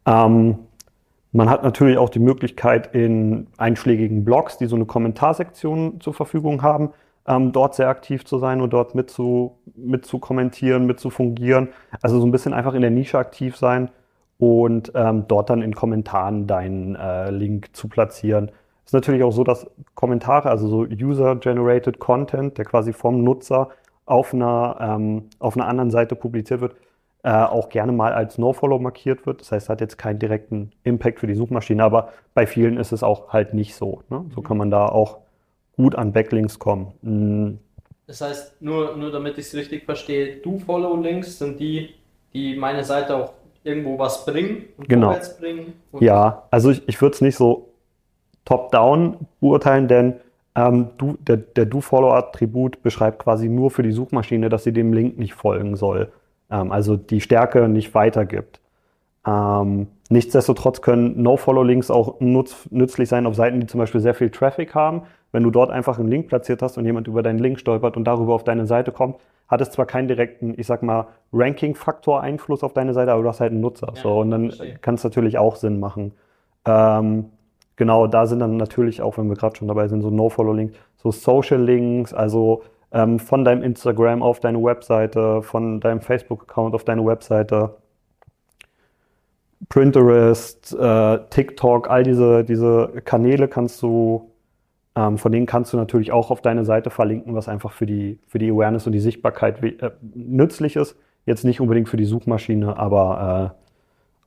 Ähm, 0.04 0.58
man 1.34 1.50
hat 1.50 1.64
natürlich 1.64 1.98
auch 1.98 2.10
die 2.10 2.20
Möglichkeit 2.20 2.94
in 2.94 3.48
einschlägigen 3.56 4.24
Blogs, 4.24 4.56
die 4.56 4.66
so 4.66 4.76
eine 4.76 4.86
Kommentarsektion 4.86 6.00
zur 6.00 6.14
Verfügung 6.14 6.62
haben, 6.62 6.90
ähm, 7.26 7.50
dort 7.50 7.74
sehr 7.74 7.88
aktiv 7.88 8.24
zu 8.24 8.38
sein 8.38 8.60
und 8.60 8.72
dort 8.72 8.94
mit 8.94 9.10
zu, 9.10 9.58
mit 9.74 10.06
zu 10.06 10.20
kommentieren, 10.20 10.86
mit 10.86 11.00
zu 11.00 11.10
fungieren. 11.10 11.70
Also 12.02 12.20
so 12.20 12.26
ein 12.26 12.30
bisschen 12.30 12.54
einfach 12.54 12.74
in 12.74 12.82
der 12.82 12.92
Nische 12.92 13.18
aktiv 13.18 13.56
sein 13.56 13.90
und 14.38 14.92
ähm, 14.94 15.24
dort 15.26 15.50
dann 15.50 15.60
in 15.60 15.74
Kommentaren 15.74 16.46
deinen 16.46 16.94
äh, 16.94 17.30
Link 17.30 17.74
zu 17.74 17.88
platzieren. 17.88 18.52
Ist 18.84 18.94
natürlich 18.94 19.24
auch 19.24 19.32
so, 19.32 19.42
dass 19.42 19.66
Kommentare, 19.94 20.50
also 20.50 20.68
so 20.68 20.82
User-Generated 20.82 21.98
Content, 21.98 22.58
der 22.58 22.64
quasi 22.64 22.92
vom 22.92 23.24
Nutzer 23.24 23.70
auf 24.06 24.32
einer, 24.32 24.76
ähm, 24.80 25.30
auf 25.40 25.56
einer 25.56 25.66
anderen 25.66 25.90
Seite 25.90 26.14
publiziert 26.14 26.60
wird, 26.60 26.76
äh, 27.24 27.30
auch 27.30 27.70
gerne 27.70 27.90
mal 27.90 28.12
als 28.12 28.38
No-Follow 28.38 28.78
markiert 28.78 29.26
wird. 29.26 29.40
Das 29.40 29.50
heißt, 29.50 29.68
hat 29.70 29.80
jetzt 29.80 29.96
keinen 29.98 30.18
direkten 30.18 30.70
Impact 30.84 31.20
für 31.20 31.26
die 31.26 31.34
Suchmaschine, 31.34 31.82
aber 31.82 32.10
bei 32.34 32.46
vielen 32.46 32.76
ist 32.76 32.92
es 32.92 33.02
auch 33.02 33.32
halt 33.32 33.54
nicht 33.54 33.74
so. 33.74 34.02
Ne? 34.10 34.24
So 34.34 34.42
kann 34.42 34.58
man 34.58 34.70
da 34.70 34.86
auch 34.86 35.18
gut 35.76 35.94
an 35.96 36.12
Backlinks 36.12 36.58
kommen. 36.58 36.92
Mm, 37.02 37.58
Das 38.06 38.20
heißt, 38.20 38.60
nur, 38.62 38.96
nur 38.96 39.10
damit 39.10 39.38
ich 39.38 39.46
es 39.46 39.54
richtig 39.54 39.84
verstehe, 39.84 40.36
Do-Follow-Links 40.36 41.38
sind 41.38 41.58
die, 41.58 41.94
die 42.34 42.56
meine 42.56 42.84
Seite 42.84 43.16
auch 43.16 43.32
irgendwo 43.64 43.98
was 43.98 44.26
bringen 44.26 44.64
und 44.76 44.88
Genau. 44.88 45.06
vorwärts 45.06 45.38
bringen. 45.38 45.72
Ja, 46.00 46.42
also 46.50 46.70
ich, 46.70 46.86
ich 46.86 47.00
würde 47.00 47.14
es 47.14 47.22
nicht 47.22 47.36
so 47.36 47.70
top-down 48.44 49.16
beurteilen, 49.40 49.88
denn 49.88 50.14
ähm, 50.54 50.88
du, 50.98 51.16
der, 51.20 51.38
der 51.38 51.64
Do-Follow-Attribut 51.64 52.82
beschreibt 52.82 53.20
quasi 53.20 53.48
nur 53.48 53.70
für 53.70 53.82
die 53.82 53.92
Suchmaschine, 53.92 54.50
dass 54.50 54.64
sie 54.64 54.72
dem 54.72 54.92
Link 54.92 55.18
nicht 55.18 55.32
folgen 55.32 55.76
soll. 55.76 56.12
Ähm, 56.54 56.72
also 56.72 56.96
die 56.96 57.20
Stärke 57.20 57.68
nicht 57.68 57.94
weitergibt. 57.94 58.60
Ähm, 59.26 59.88
nichtsdestotrotz 60.10 60.82
können 60.82 61.22
No-Follow-Links 61.22 61.90
auch 61.90 62.20
nutz, 62.20 62.68
nützlich 62.70 63.08
sein 63.08 63.26
auf 63.26 63.34
Seiten, 63.34 63.60
die 63.60 63.66
zum 63.66 63.78
Beispiel 63.78 64.00
sehr 64.00 64.14
viel 64.14 64.30
Traffic 64.30 64.74
haben. 64.74 65.02
Wenn 65.32 65.42
du 65.42 65.50
dort 65.50 65.70
einfach 65.70 65.98
einen 65.98 66.08
Link 66.08 66.28
platziert 66.28 66.62
hast 66.62 66.78
und 66.78 66.84
jemand 66.84 67.08
über 67.08 67.22
deinen 67.22 67.40
Link 67.40 67.58
stolpert 67.58 67.96
und 67.96 68.04
darüber 68.04 68.34
auf 68.34 68.44
deine 68.44 68.66
Seite 68.66 68.92
kommt, 68.92 69.16
hat 69.48 69.60
es 69.60 69.70
zwar 69.70 69.86
keinen 69.86 70.08
direkten, 70.08 70.54
ich 70.56 70.66
sag 70.66 70.82
mal, 70.82 71.08
Ranking-Faktor-Einfluss 71.32 72.62
auf 72.62 72.72
deine 72.72 72.94
Seite, 72.94 73.12
aber 73.12 73.22
du 73.22 73.28
hast 73.28 73.40
halt 73.40 73.50
einen 73.50 73.60
Nutzer. 73.60 73.92
Ja, 73.96 74.02
so, 74.02 74.20
und 74.20 74.30
dann 74.30 74.52
kann 74.80 74.94
es 74.94 75.04
natürlich 75.04 75.38
auch 75.38 75.56
Sinn 75.56 75.80
machen. 75.80 76.12
Ähm, 76.64 77.26
genau, 77.76 78.06
da 78.06 78.26
sind 78.26 78.38
dann 78.38 78.56
natürlich 78.56 79.02
auch, 79.02 79.18
wenn 79.18 79.28
wir 79.28 79.36
gerade 79.36 79.56
schon 79.56 79.68
dabei 79.68 79.88
sind, 79.88 80.02
so 80.02 80.10
No-Follow-Links, 80.10 80.76
so 80.96 81.10
Social-Links, 81.10 82.14
also 82.14 82.62
ähm, 82.94 83.18
von 83.18 83.44
deinem 83.44 83.62
Instagram 83.62 84.22
auf 84.22 84.40
deine 84.40 84.62
Webseite, 84.62 85.42
von 85.42 85.80
deinem 85.80 86.00
Facebook-Account 86.00 86.74
auf 86.74 86.84
deine 86.84 87.04
Webseite, 87.04 87.76
Pinterest, 89.68 90.74
äh, 90.78 91.18
TikTok, 91.28 91.90
all 91.90 92.02
diese, 92.04 92.44
diese 92.44 93.02
Kanäle 93.04 93.48
kannst 93.48 93.82
du 93.82 94.30
Ähm, 94.96 95.18
von 95.18 95.32
denen 95.32 95.46
kannst 95.46 95.72
du 95.72 95.76
natürlich 95.76 96.12
auch 96.12 96.30
auf 96.30 96.40
deine 96.40 96.64
Seite 96.64 96.88
verlinken, 96.88 97.34
was 97.34 97.48
einfach 97.48 97.72
für 97.72 97.84
die, 97.84 98.20
für 98.28 98.38
die 98.38 98.48
Awareness 98.52 98.86
und 98.86 98.92
die 98.92 99.00
Sichtbarkeit 99.00 99.60
äh, 99.60 99.90
nützlich 100.14 100.76
ist. 100.76 100.96
Jetzt 101.26 101.44
nicht 101.44 101.60
unbedingt 101.60 101.88
für 101.88 101.96
die 101.96 102.04
Suchmaschine, 102.04 102.76
aber 102.76 103.54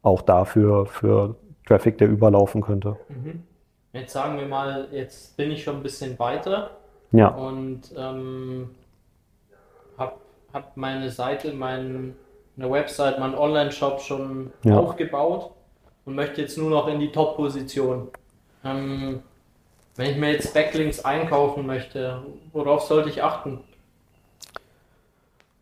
äh, 0.04 0.06
auch 0.06 0.22
dafür 0.22 0.86
für 0.86 1.36
Traffic, 1.66 1.98
der 2.00 2.10
überlaufen 2.10 2.62
könnte. 2.62 2.98
Mhm. 3.08 3.44
Jetzt 3.94 4.12
sagen 4.12 4.38
wir 4.38 4.46
mal, 4.46 4.90
jetzt 4.92 5.38
bin 5.38 5.52
ich 5.52 5.64
schon 5.64 5.78
ein 5.78 5.84
bisschen 5.84 6.20
weiter 6.20 6.72
Ja, 7.12 7.30
und 7.30 7.82
ähm, 7.98 8.70
habe 9.98 10.14
hab 10.54 10.76
meine 10.76 11.10
Seite, 11.10 11.54
mein, 11.54 12.16
eine 12.58 12.70
Website, 12.72 13.20
meinen 13.20 13.36
Online-Shop 13.36 14.02
schon 14.02 14.52
Ja. 14.64 14.78
aufgebaut 14.78 15.52
und 16.06 16.16
möchte 16.16 16.42
jetzt 16.42 16.58
nur 16.58 16.70
noch 16.70 16.88
in 16.88 17.00
die 17.00 17.12
Top-Position. 17.12 18.10
Ähm, 18.64 19.22
wenn 19.96 20.12
ich 20.12 20.18
mir 20.18 20.32
jetzt 20.32 20.54
Backlinks 20.54 21.04
einkaufen 21.04 21.66
möchte, 21.66 22.22
worauf 22.54 22.84
sollte 22.84 23.10
ich 23.10 23.24
achten? 23.24 23.62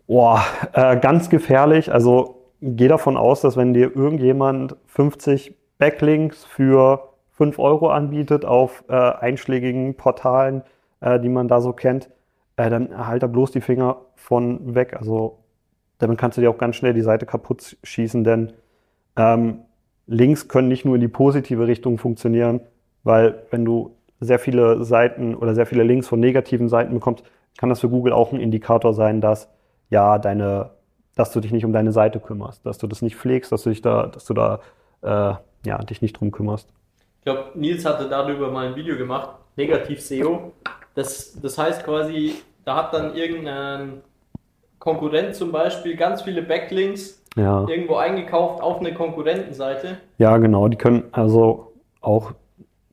Boah, 0.07 0.43
äh, 0.73 0.97
ganz 0.99 1.29
gefährlich. 1.29 1.91
Also 1.91 2.41
geh 2.61 2.87
davon 2.87 3.17
aus, 3.17 3.41
dass 3.41 3.57
wenn 3.57 3.73
dir 3.73 3.95
irgendjemand 3.95 4.75
50 4.87 5.55
Backlinks 5.77 6.45
für 6.45 7.09
5 7.31 7.59
Euro 7.59 7.89
anbietet 7.89 8.45
auf 8.45 8.83
äh, 8.87 8.93
einschlägigen 8.93 9.95
Portalen, 9.95 10.63
äh, 11.01 11.19
die 11.19 11.29
man 11.29 11.47
da 11.47 11.61
so 11.61 11.73
kennt, 11.73 12.09
äh, 12.57 12.69
dann 12.69 13.07
halt 13.07 13.23
da 13.23 13.27
bloß 13.27 13.51
die 13.51 13.61
Finger 13.61 13.97
von 14.15 14.75
weg. 14.75 14.95
Also 14.97 15.39
damit 15.97 16.17
kannst 16.17 16.37
du 16.37 16.41
dir 16.41 16.49
auch 16.49 16.57
ganz 16.57 16.75
schnell 16.75 16.93
die 16.93 17.01
Seite 17.01 17.25
kaputt 17.25 17.77
schießen, 17.83 18.23
denn 18.23 18.53
ähm, 19.15 19.59
Links 20.07 20.47
können 20.47 20.67
nicht 20.67 20.85
nur 20.85 20.95
in 20.95 21.01
die 21.01 21.07
positive 21.07 21.67
Richtung 21.67 21.97
funktionieren, 21.97 22.61
weil 23.03 23.43
wenn 23.49 23.65
du 23.65 23.95
sehr 24.19 24.39
viele 24.39 24.83
Seiten 24.83 25.35
oder 25.35 25.55
sehr 25.55 25.65
viele 25.65 25.83
Links 25.83 26.07
von 26.07 26.19
negativen 26.19 26.69
Seiten 26.69 26.93
bekommst, 26.93 27.23
kann 27.57 27.69
das 27.69 27.79
für 27.79 27.89
Google 27.89 28.13
auch 28.13 28.31
ein 28.31 28.39
Indikator 28.39 28.93
sein, 28.93 29.21
dass 29.21 29.49
ja 29.89 30.17
deine, 30.17 30.71
dass 31.15 31.31
du 31.31 31.39
dich 31.39 31.51
nicht 31.51 31.65
um 31.65 31.73
deine 31.73 31.91
Seite 31.91 32.19
kümmerst, 32.19 32.65
dass 32.65 32.77
du 32.77 32.87
das 32.87 33.01
nicht 33.01 33.15
pflegst, 33.15 33.51
dass 33.51 33.63
du 33.63 33.69
dich 33.69 33.81
da, 33.81 34.07
dass 34.07 34.25
du 34.25 34.33
da 34.33 34.59
äh, 35.01 35.33
ja, 35.65 35.77
dich 35.83 36.01
nicht 36.01 36.19
drum 36.19 36.31
kümmerst. 36.31 36.69
Ich 37.19 37.25
glaube, 37.25 37.51
Nils 37.55 37.85
hatte 37.85 38.07
darüber 38.07 38.51
mal 38.51 38.67
ein 38.67 38.75
Video 38.75 38.97
gemacht, 38.97 39.29
Negativ 39.55 40.01
SEO. 40.01 40.51
Das, 40.95 41.37
das 41.41 41.57
heißt 41.57 41.83
quasi, 41.83 42.35
da 42.63 42.75
hat 42.77 42.93
dann 42.93 43.15
irgendein 43.15 44.01
Konkurrent 44.79 45.35
zum 45.35 45.51
Beispiel 45.51 45.95
ganz 45.95 46.21
viele 46.23 46.41
Backlinks 46.41 47.21
Ja. 47.35 47.65
irgendwo 47.67 47.95
eingekauft 47.95 48.61
auf 48.63 48.79
eine 48.79 48.93
Konkurrentenseite. 48.93 49.97
Ja, 50.17 50.37
genau. 50.37 50.67
Die 50.67 50.77
können 50.77 51.03
also 51.11 51.73
auch 52.01 52.31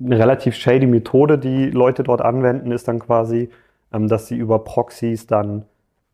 eine 0.05 0.19
relativ 0.19 0.55
shady 0.57 0.87
Methode, 0.87 1.39
die 1.39 1.71
Leute 1.71 2.03
dort 2.03 2.23
anwenden, 2.23 2.73
ist 2.73 2.89
dann 2.89 2.99
quasi, 2.99 3.51
ähm, 3.93 4.09
dass 4.09 4.27
sie 4.27 4.37
über 4.37 4.59
Proxys 4.65 5.27
dann 5.27 5.65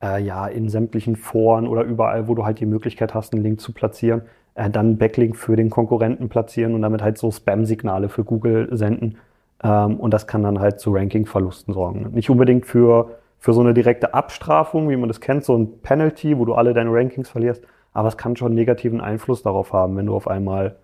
äh, 0.02 0.22
ja 0.22 0.46
in 0.46 0.68
sämtlichen 0.68 1.16
Foren 1.16 1.66
oder 1.66 1.82
überall, 1.84 2.28
wo 2.28 2.34
du 2.34 2.44
halt 2.44 2.60
die 2.60 2.66
Möglichkeit 2.66 3.14
hast, 3.14 3.32
einen 3.32 3.42
Link 3.42 3.60
zu 3.60 3.72
platzieren, 3.72 4.22
äh, 4.56 4.68
dann 4.68 4.86
einen 4.86 4.98
Backlink 4.98 5.36
für 5.36 5.56
den 5.56 5.70
Konkurrenten 5.70 6.28
platzieren 6.28 6.74
und 6.74 6.82
damit 6.82 7.02
halt 7.02 7.16
so 7.18 7.30
Spam-Signale 7.30 8.08
für 8.10 8.24
Google 8.24 8.68
senden. 8.72 9.16
Ähm, 9.62 9.98
und 9.98 10.12
das 10.14 10.26
kann 10.26 10.42
dann 10.42 10.60
halt 10.60 10.80
zu 10.80 10.92
Ranking-Verlusten 10.92 11.74
sorgen. 11.74 12.10
Nicht 12.12 12.30
unbedingt 12.30 12.66
für, 12.66 13.18
für 13.38 13.52
so 13.52 13.60
eine 13.60 13.74
direkte 13.74 14.14
Abstrafung, 14.14 14.88
wie 14.88 14.96
man 14.96 15.08
das 15.08 15.20
kennt, 15.20 15.44
so 15.44 15.56
ein 15.56 15.80
Penalty, 15.80 16.38
wo 16.38 16.44
du 16.44 16.54
alle 16.54 16.74
deine 16.74 16.92
Rankings 16.92 17.28
verlierst, 17.28 17.62
aber 17.92 18.08
es 18.08 18.16
kann 18.16 18.36
schon 18.36 18.46
einen 18.48 18.54
negativen 18.54 19.00
Einfluss 19.00 19.42
darauf 19.42 19.72
haben, 19.72 19.96
wenn 19.96 20.06
du 20.06 20.14
auf 20.14 20.28
einmal 20.28 20.76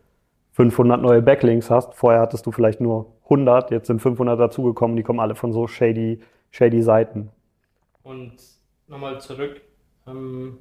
500 0.52 1.00
neue 1.00 1.22
Backlinks 1.22 1.70
hast. 1.70 1.94
Vorher 1.94 2.20
hattest 2.20 2.46
du 2.46 2.52
vielleicht 2.52 2.80
nur 2.80 3.06
100, 3.24 3.70
jetzt 3.70 3.86
sind 3.88 4.00
500 4.00 4.38
dazugekommen, 4.38 4.96
die 4.96 5.02
kommen 5.02 5.20
alle 5.20 5.34
von 5.34 5.52
so 5.52 5.66
shady, 5.66 6.20
shady 6.50 6.82
Seiten. 6.82 7.30
Und 8.02 8.32
nochmal 8.88 9.20
zurück. 9.20 9.60
Ähm, 10.06 10.58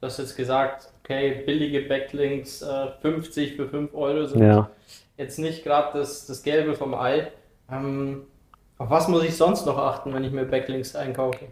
du 0.00 0.06
hast 0.06 0.18
jetzt 0.18 0.36
gesagt, 0.36 0.92
okay, 1.02 1.42
billige 1.46 1.82
Backlinks, 1.82 2.62
äh, 2.62 2.88
50 3.00 3.56
für 3.56 3.68
5 3.68 3.94
Euro 3.94 4.26
sind 4.26 4.42
Ja. 4.42 4.70
jetzt 5.16 5.38
nicht 5.38 5.64
gerade 5.64 5.98
das, 5.98 6.26
das 6.26 6.42
Gelbe 6.42 6.74
vom 6.74 6.94
Ei. 6.94 7.28
Ähm, 7.70 8.22
auf 8.78 8.90
was 8.90 9.08
muss 9.08 9.24
ich 9.24 9.36
sonst 9.36 9.66
noch 9.66 9.78
achten, 9.78 10.12
wenn 10.12 10.24
ich 10.24 10.32
mir 10.32 10.44
Backlinks 10.44 10.96
einkaufe? 10.96 11.46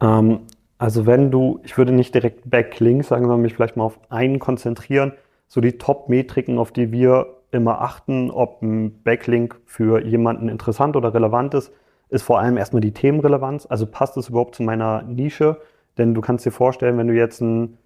Ähm, 0.00 0.40
also 0.78 1.06
wenn 1.06 1.30
du, 1.30 1.60
ich 1.64 1.78
würde 1.78 1.92
nicht 1.92 2.14
direkt 2.14 2.48
Backlinks 2.50 3.08
sagen, 3.08 3.24
sondern 3.24 3.40
mich 3.40 3.54
vielleicht 3.54 3.76
mal 3.76 3.84
auf 3.84 3.98
einen 4.10 4.38
konzentrieren. 4.38 5.12
So 5.48 5.60
die 5.60 5.78
Top-Metriken, 5.78 6.58
auf 6.58 6.72
die 6.72 6.92
wir 6.92 7.36
immer 7.52 7.80
achten, 7.80 8.30
ob 8.30 8.62
ein 8.62 9.02
Backlink 9.02 9.60
für 9.64 10.04
jemanden 10.04 10.48
interessant 10.48 10.96
oder 10.96 11.14
relevant 11.14 11.54
ist, 11.54 11.72
ist 12.08 12.22
vor 12.22 12.38
allem 12.38 12.56
erstmal 12.56 12.80
die 12.80 12.92
Themenrelevanz. 12.92 13.66
Also 13.66 13.86
passt 13.86 14.16
es 14.16 14.28
überhaupt 14.28 14.54
zu 14.56 14.62
meiner 14.62 15.02
Nische? 15.02 15.60
Denn 15.98 16.14
du 16.14 16.20
kannst 16.20 16.44
dir 16.44 16.50
vorstellen, 16.50 16.98
wenn 16.98 17.08
du 17.08 17.14
jetzt 17.14 17.40
einen, 17.40 17.78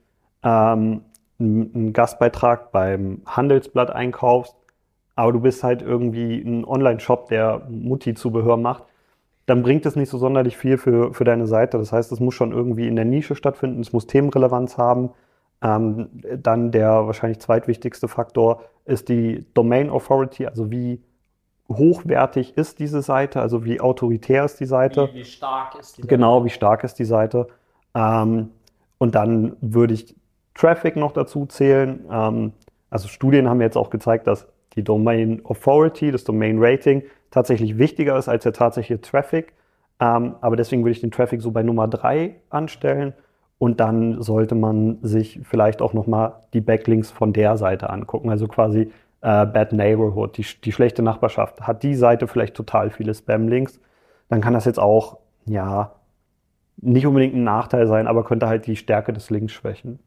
ähm, 0.43 1.03
einen 1.39 1.75
einen 1.75 1.93
Gastbeitrag 1.93 2.73
beim 2.73 3.23
Handelsblatt 3.25 3.91
einkaufst, 3.91 4.57
aber 5.15 5.33
du 5.33 5.41
bist 5.41 5.63
halt 5.63 5.83
irgendwie 5.83 6.41
ein 6.41 6.65
Online-Shop, 6.65 7.29
der 7.29 7.67
Mutti-Zubehör 7.69 8.57
macht, 8.57 8.85
dann 9.47 9.63
bringt 9.63 9.85
es 9.85 9.97
nicht 9.97 10.09
so 10.09 10.19
sonderlich 10.19 10.57
viel 10.57 10.79
für, 10.79 11.13
für 11.13 11.25
deine 11.25 11.47
Seite. 11.47 11.79
Das 11.79 11.93
heißt, 11.93 12.13
es 12.13 12.21
muss 12.21 12.35
schon 12.35 12.53
irgendwie 12.53 12.87
in 12.87 12.97
der 12.97 13.05
Nische 13.05 13.35
stattfinden, 13.35 13.81
es 13.81 13.93
muss 13.93 14.07
Themenrelevanz 14.07 14.79
haben. 14.79 15.11
Ähm, 15.63 16.09
dann 16.37 16.71
der 16.71 17.07
wahrscheinlich 17.07 17.41
zweitwichtigste 17.41 18.09
Faktor 18.09 18.63
ist 18.85 19.09
die 19.09 19.45
Domain 19.53 19.91
Authority, 19.91 20.47
also 20.47 20.71
wie 20.71 21.03
hochwertig 21.69 22.57
ist 22.57 22.79
diese 22.79 23.03
Seite, 23.03 23.41
also 23.41 23.65
wie 23.65 23.81
autoritär 23.81 24.45
ist 24.45 24.59
die 24.61 24.67
Seite. 24.67 25.09
Wie, 25.13 25.19
wie 25.19 25.25
stark 25.25 25.79
ist 25.79 25.99
die 25.99 26.03
Genau, 26.03 26.45
wie 26.45 26.51
stark 26.51 26.85
ist 26.85 26.99
die 26.99 27.05
Seite. 27.05 27.49
Ähm, 27.95 28.51
und 28.99 29.15
dann 29.15 29.57
würde 29.61 29.95
ich 29.95 30.15
Traffic 30.55 30.97
noch 30.97 31.13
dazu 31.13 31.47
zählen. 31.47 32.05
Ähm, 32.11 32.53
also 32.91 33.09
Studien 33.09 33.49
haben 33.49 33.61
jetzt 33.61 33.77
auch 33.77 33.91
gezeigt, 33.91 34.27
dass 34.27 34.49
die 34.77 34.85
Domain 34.85 35.43
Authority, 35.45 36.11
das 36.11 36.25
Domain 36.25 36.57
Rating 36.59 37.03
tatsächlich 37.31 37.79
wichtiger 37.79 38.17
ist 38.17 38.29
als 38.29 38.45
der 38.45 38.53
tatsächliche 38.53 39.01
Traffic. 39.01 39.53
Ähm, 40.01 40.35
aber 40.41 40.57
deswegen 40.57 40.83
würde 40.83 40.93
ich 40.93 41.01
den 41.01 41.11
Traffic 41.11 41.43
so 41.43 41.51
bei 41.51 41.63
Nummer 41.63 41.89
drei 41.89 42.37
anstellen. 42.49 43.15
Und 43.59 43.79
dann 43.79 44.23
sollte 44.23 44.55
man 44.55 44.99
sich 45.03 45.41
vielleicht 45.43 45.83
auch 45.83 45.93
nochmal 45.93 46.35
die 46.55 46.63
Backlinks 46.63 47.11
von 47.11 47.33
der 47.33 47.59
Seite 47.59 47.91
angucken. 47.91 48.31
Also 48.31 48.49
quasi 48.49 48.91
äh, 49.21 49.47
Bad 49.47 49.73
Neighborhood, 49.73 50.39
die, 50.39 50.47
die 50.65 50.73
schlechte 50.73 51.03
Nachbarschaft. 51.03 51.61
Hat 51.61 51.83
die 51.83 51.95
Seite 51.95 52.27
vielleicht 52.27 52.55
total 52.55 52.91
viele 52.91 53.13
Spam-Links? 53.13 53.79
Dann 54.31 54.41
kann 54.41 54.55
das 54.55 54.65
jetzt 54.65 54.79
auch, 54.79 55.19
ja, 55.45 55.93
nicht 56.79 57.07
unbedingt 57.07 57.35
ein 57.35 57.45
Nachteil 57.45 57.87
sein, 57.87 58.07
aber 58.07 58.25
könnte 58.25 58.49
halt 58.49 58.67
die 58.67 58.77
Stärke 58.77 59.13
des 59.13 59.29
Links 59.29 59.53
schwächen. 59.53 59.99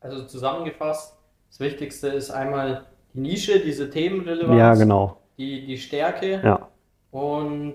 Also 0.00 0.24
zusammengefasst, 0.24 1.16
das 1.48 1.58
Wichtigste 1.58 2.08
ist 2.08 2.30
einmal 2.30 2.84
die 3.14 3.20
Nische, 3.20 3.60
diese 3.60 3.90
Themenrelevanz, 3.90 4.58
Ja, 4.58 4.74
genau. 4.74 5.16
die, 5.38 5.66
die 5.66 5.78
Stärke 5.78 6.40
Ja, 6.44 6.68
und 7.10 7.74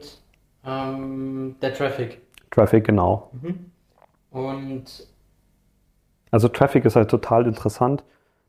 ähm, 0.65 1.55
der 1.61 1.73
Traffic. 1.73 2.21
Traffic, 2.51 2.85
genau. 2.85 3.29
Mhm. 3.41 3.71
Und 4.31 5.07
Also 6.31 6.47
Traffic 6.49 6.85
ist 6.85 6.95
halt 6.95 7.09
total 7.09 7.47
interessant, 7.47 8.03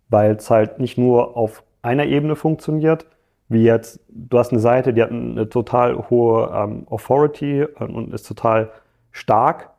weil 0.09 0.33
es 0.37 0.51
halt 0.51 0.79
nicht 0.79 0.99
nur 0.99 1.37
auf 1.37 1.63
einer 1.83 2.07
Ebene 2.07 2.37
funktioniert, 2.37 3.07
wie 3.49 3.63
jetzt, 3.65 4.01
du 4.09 4.39
hast 4.39 4.51
eine 4.53 4.61
Seite, 4.61 4.93
die 4.93 5.03
hat 5.03 5.11
eine 5.11 5.49
total 5.49 5.97
hohe 6.11 6.51
ähm, 6.53 6.87
Authority 6.91 7.65
und 7.65 8.13
ist 8.13 8.27
total 8.27 8.73
stark, 9.13 9.71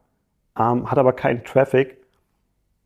ähm, 0.60 0.90
hat 0.90 0.98
aber 0.98 1.14
keinen 1.14 1.44
Traffic. 1.44 1.98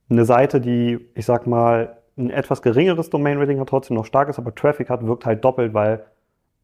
Eine 0.09 0.25
Seite, 0.25 0.61
die, 0.61 0.99
ich 1.15 1.25
sag 1.25 1.47
mal, 1.47 1.97
ein 2.18 2.30
etwas 2.30 2.62
geringeres 2.62 3.10
Domain-Rating 3.10 3.60
hat, 3.60 3.70
trotzdem 3.70 3.96
noch 3.96 4.06
stark 4.06 4.30
ist, 4.30 4.39
aber 4.39 4.53
Traffic 4.53 4.89
hat, 4.89 5.06
wirkt 5.06 5.25
halt 5.25 5.44
doppelt, 5.44 5.74
weil 5.74 6.06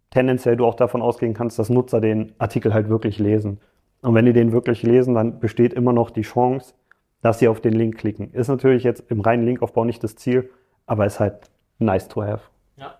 tendenziell 0.09 0.55
du 0.55 0.65
auch 0.65 0.75
davon 0.75 1.01
ausgehen 1.01 1.33
kannst, 1.33 1.59
dass 1.59 1.69
Nutzer 1.69 2.01
den 2.01 2.33
Artikel 2.37 2.73
halt 2.73 2.89
wirklich 2.89 3.19
lesen. 3.19 3.59
Und 4.01 4.13
wenn 4.13 4.25
die 4.25 4.33
den 4.33 4.51
wirklich 4.51 4.83
lesen, 4.83 5.15
dann 5.15 5.39
besteht 5.39 5.73
immer 5.73 5.93
noch 5.93 6.11
die 6.11 6.21
Chance, 6.21 6.73
dass 7.21 7.39
sie 7.39 7.47
auf 7.47 7.61
den 7.61 7.73
Link 7.73 7.97
klicken. 7.97 8.31
Ist 8.33 8.47
natürlich 8.47 8.83
jetzt 8.83 9.09
im 9.09 9.21
reinen 9.21 9.45
Linkaufbau 9.45 9.85
nicht 9.85 10.03
das 10.03 10.15
Ziel, 10.15 10.49
aber 10.85 11.05
ist 11.05 11.19
halt 11.19 11.49
nice 11.79 12.07
to 12.07 12.23
have. 12.23 12.43
ja, 12.77 12.95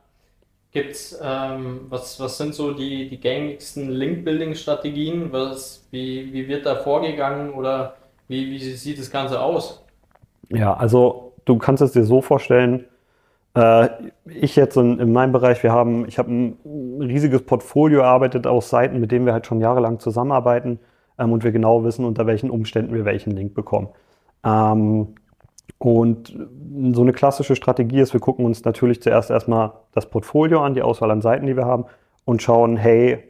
gibt's, 0.72 1.18
ähm, 1.22 1.82
was, 1.90 2.20
was 2.20 2.38
sind 2.38 2.54
so 2.54 2.74
die, 2.74 3.10
die 3.10 3.20
gängigsten 3.20 3.90
Link-Building-Strategien? 3.90 5.32
Was, 5.32 5.88
wie, 5.92 6.34
wie 6.34 6.48
wird 6.48 6.66
da 6.66 6.76
vorgegangen 6.76 7.54
oder 7.54 7.96
wie, 8.28 8.50
wie 8.52 8.60
sieht 8.60 9.00
das 9.00 9.12
Ganze 9.12 9.40
aus? 9.40 9.84
Ja, 10.50 10.74
also 10.74 11.27
du 11.48 11.58
kannst 11.58 11.82
es 11.82 11.94
dir 11.94 12.04
so 12.04 12.22
vorstellen, 12.22 12.86
äh, 13.56 13.90
ich 14.26 14.56
jetzt 14.56 14.78
in, 14.78 15.00
in 15.00 15.12
meinem 15.12 15.32
Bereich, 15.32 15.64
wir 15.64 15.72
haben, 15.72 16.08
ich 16.08 16.20
habe 16.20 16.32
ein 16.32 16.58
riesiges 17.00 17.44
Portfolio 17.44 18.02
erarbeitet 18.02 18.46
aus 18.46 18.70
Seiten, 18.70 19.00
mit 19.00 19.12
denen 19.12 19.26
wir 19.26 19.34
halt 19.34 19.48
schon 19.48 19.62
jahrelang 19.62 20.00
zusammenarbeiten 20.00 20.80
ähm, 21.18 21.32
und 21.32 21.44
wir 21.44 21.52
genau 21.52 21.84
wissen, 21.84 22.06
unter 22.06 22.28
welchen 22.28 22.50
Umständen 22.52 22.94
wir 22.94 23.06
welchen 23.06 23.32
Link 23.32 23.54
bekommen. 23.54 23.90
Ähm, 24.44 25.16
und 25.80 26.36
so 26.92 27.02
eine 27.02 27.14
klassische 27.14 27.56
Strategie 27.56 28.00
ist, 28.00 28.14
wir 28.14 28.20
gucken 28.20 28.46
uns 28.46 28.66
natürlich 28.66 29.02
zuerst 29.02 29.30
erstmal 29.30 29.74
das 29.94 30.10
Portfolio 30.10 30.62
an, 30.62 30.74
die 30.74 30.82
Auswahl 30.82 31.12
an 31.12 31.22
Seiten, 31.22 31.46
die 31.46 31.56
wir 31.56 31.66
haben 31.66 31.86
und 32.26 32.42
schauen, 32.42 32.78
hey, 32.78 33.24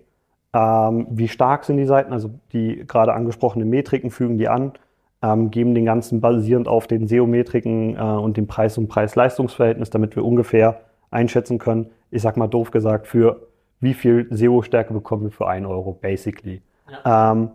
ähm, 0.54 1.08
wie 1.10 1.28
stark 1.28 1.66
sind 1.66 1.78
die 1.78 1.86
Seiten, 1.86 2.14
also 2.14 2.32
die 2.54 2.86
gerade 2.88 3.14
angesprochenen 3.14 3.70
Metriken 3.70 4.12
fügen 4.12 4.38
die 4.38 4.48
an, 4.48 4.74
ähm, 5.22 5.52
geben 5.52 5.74
den 5.74 5.86
ganzen 5.86 6.22
basierend 6.22 6.68
auf 6.68 6.88
den 6.88 7.08
SEO-Metriken 7.08 7.96
äh, 7.96 8.00
und 8.00 8.38
dem 8.38 8.48
Preis- 8.48 8.78
und 8.78 8.88
Preis-Leistungsverhältnis, 8.88 9.90
damit 9.90 10.16
wir 10.16 10.24
ungefähr 10.24 10.82
einschätzen 11.10 11.58
können, 11.58 11.90
ich 12.12 12.22
sag 12.22 12.38
mal 12.38 12.48
doof 12.48 12.72
gesagt, 12.72 13.08
für 13.08 13.48
wie 13.80 13.94
viel 13.94 14.28
SEO-Stärke 14.30 14.94
bekommen 14.94 15.24
wir 15.24 15.32
für 15.32 15.48
1 15.48 15.66
Euro, 15.66 15.94
basically. 15.94 16.62
Ja. 16.90 17.32
Ähm, 17.32 17.52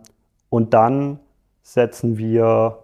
und 0.49 0.73
dann 0.73 1.19
setzen 1.61 2.17
wir, 2.17 2.83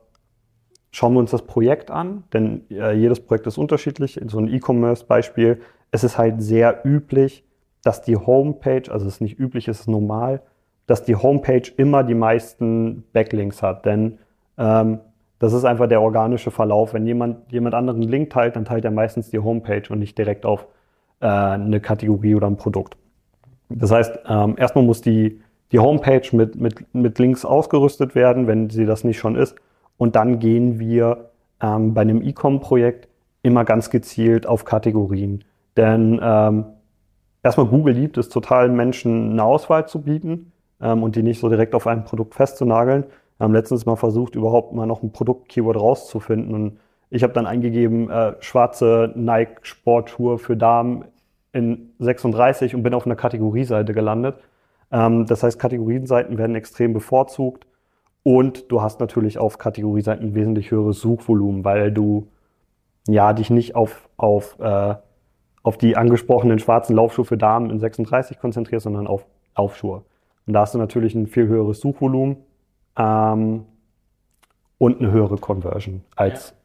schauen 0.91 1.13
wir 1.13 1.19
uns 1.19 1.31
das 1.31 1.43
Projekt 1.43 1.91
an, 1.91 2.23
denn 2.33 2.63
äh, 2.71 2.93
jedes 2.93 3.19
Projekt 3.19 3.47
ist 3.47 3.57
unterschiedlich. 3.57 4.19
In 4.19 4.29
so 4.29 4.37
einem 4.37 4.47
E-Commerce-Beispiel, 4.47 5.59
es 5.91 6.03
ist 6.03 6.17
halt 6.17 6.41
sehr 6.41 6.85
üblich, 6.85 7.43
dass 7.83 8.01
die 8.01 8.17
Homepage, 8.17 8.91
also 8.91 9.07
es 9.07 9.15
ist 9.15 9.21
nicht 9.21 9.39
üblich, 9.39 9.67
es 9.67 9.81
ist 9.81 9.87
normal, 9.87 10.41
dass 10.87 11.03
die 11.03 11.15
Homepage 11.15 11.69
immer 11.77 12.03
die 12.03 12.15
meisten 12.15 13.03
Backlinks 13.13 13.61
hat. 13.61 13.85
Denn 13.85 14.17
ähm, 14.59 14.99
das 15.39 15.53
ist 15.53 15.63
einfach 15.63 15.87
der 15.87 16.01
organische 16.01 16.51
Verlauf. 16.51 16.93
Wenn 16.93 17.07
jemand 17.07 17.51
jemand 17.51 17.73
anderen 17.73 18.01
einen 18.01 18.11
Link 18.11 18.29
teilt, 18.29 18.55
dann 18.55 18.65
teilt 18.65 18.85
er 18.85 18.91
meistens 18.91 19.29
die 19.29 19.39
Homepage 19.39 19.83
und 19.89 19.99
nicht 19.99 20.17
direkt 20.17 20.45
auf 20.45 20.67
äh, 21.21 21.27
eine 21.27 21.79
Kategorie 21.79 22.35
oder 22.35 22.47
ein 22.47 22.57
Produkt. 22.57 22.97
Das 23.69 23.91
heißt, 23.91 24.19
ähm, 24.27 24.55
erstmal 24.57 24.83
muss 24.83 25.01
die, 25.01 25.41
die 25.71 25.79
Homepage 25.79 26.27
mit, 26.33 26.55
mit, 26.55 26.93
mit 26.93 27.19
Links 27.19 27.45
ausgerüstet 27.45 28.15
werden, 28.15 28.47
wenn 28.47 28.69
sie 28.69 28.85
das 28.85 29.03
nicht 29.03 29.19
schon 29.19 29.35
ist. 29.35 29.55
Und 29.97 30.15
dann 30.15 30.39
gehen 30.39 30.79
wir 30.79 31.29
ähm, 31.61 31.93
bei 31.93 32.01
einem 32.01 32.21
E-Com-Projekt 32.21 33.07
immer 33.41 33.63
ganz 33.63 33.89
gezielt 33.89 34.45
auf 34.45 34.65
Kategorien. 34.65 35.43
Denn 35.77 36.19
ähm, 36.21 36.65
erstmal 37.43 37.67
Google 37.67 37.93
liebt 37.93 38.17
es 38.17 38.29
total, 38.29 38.69
Menschen 38.69 39.31
eine 39.31 39.43
Auswahl 39.43 39.87
zu 39.87 40.01
bieten 40.01 40.51
ähm, 40.81 41.03
und 41.03 41.15
die 41.15 41.23
nicht 41.23 41.39
so 41.39 41.47
direkt 41.47 41.75
auf 41.75 41.87
ein 41.87 42.03
Produkt 42.03 42.35
festzunageln. 42.35 43.05
Wir 43.39 43.45
haben 43.45 43.53
letztens 43.53 43.85
mal 43.85 43.95
versucht, 43.95 44.35
überhaupt 44.35 44.73
mal 44.73 44.85
noch 44.85 45.01
ein 45.01 45.11
Produkt-Keyword 45.11 45.77
rauszufinden. 45.77 46.53
Und 46.53 46.79
ich 47.09 47.23
habe 47.23 47.33
dann 47.33 47.47
eingegeben, 47.47 48.09
äh, 48.09 48.33
schwarze 48.41 49.11
Nike-Sportschuhe 49.15 50.37
für 50.37 50.55
Damen 50.55 51.05
in 51.51 51.93
36 51.97 52.75
und 52.75 52.83
bin 52.83 52.93
auf 52.93 53.05
einer 53.05 53.15
Kategorieseite 53.15 53.93
gelandet. 53.93 54.35
Ähm, 54.91 55.25
das 55.25 55.41
heißt, 55.41 55.57
Kategorienseiten 55.57 56.37
werden 56.37 56.55
extrem 56.55 56.93
bevorzugt 56.93 57.65
und 58.23 58.71
du 58.71 58.81
hast 58.81 58.99
natürlich 58.99 59.39
auf 59.39 59.57
Kategorieseiten 59.57 60.27
ein 60.27 60.35
wesentlich 60.35 60.69
höheres 60.69 60.99
Suchvolumen, 60.99 61.63
weil 61.63 61.91
du 61.91 62.27
ja 63.07 63.33
dich 63.33 63.49
nicht 63.49 63.75
auf, 63.75 64.09
auf 64.17 64.59
äh, 64.59 64.95
auf 65.63 65.77
die 65.77 65.97
angesprochenen 65.97 66.59
schwarzen 66.59 66.95
Laufschuhe 66.95 67.25
für 67.25 67.37
Damen 67.37 67.69
in 67.69 67.79
36 67.79 68.39
konzentrierst, 68.39 68.83
sondern 68.83 69.07
auf 69.07 69.25
Laufschuhe. 69.57 70.03
Und 70.47 70.53
da 70.53 70.61
hast 70.61 70.73
du 70.73 70.77
natürlich 70.77 71.15
ein 71.15 71.27
viel 71.27 71.47
höheres 71.47 71.79
Suchvolumen 71.79 72.37
ähm, 72.97 73.65
und 74.77 74.99
eine 74.99 75.11
höhere 75.11 75.37
Conversion 75.37 76.03
als. 76.15 76.49
Ja. 76.49 76.55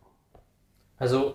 Also 0.98 1.34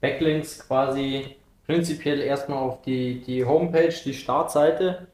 Backlinks 0.00 0.66
quasi 0.66 1.36
prinzipiell 1.66 2.20
erstmal 2.20 2.58
auf 2.58 2.82
die, 2.82 3.20
die 3.20 3.44
Homepage, 3.44 3.94
die 4.04 4.14
Startseite. 4.14 5.06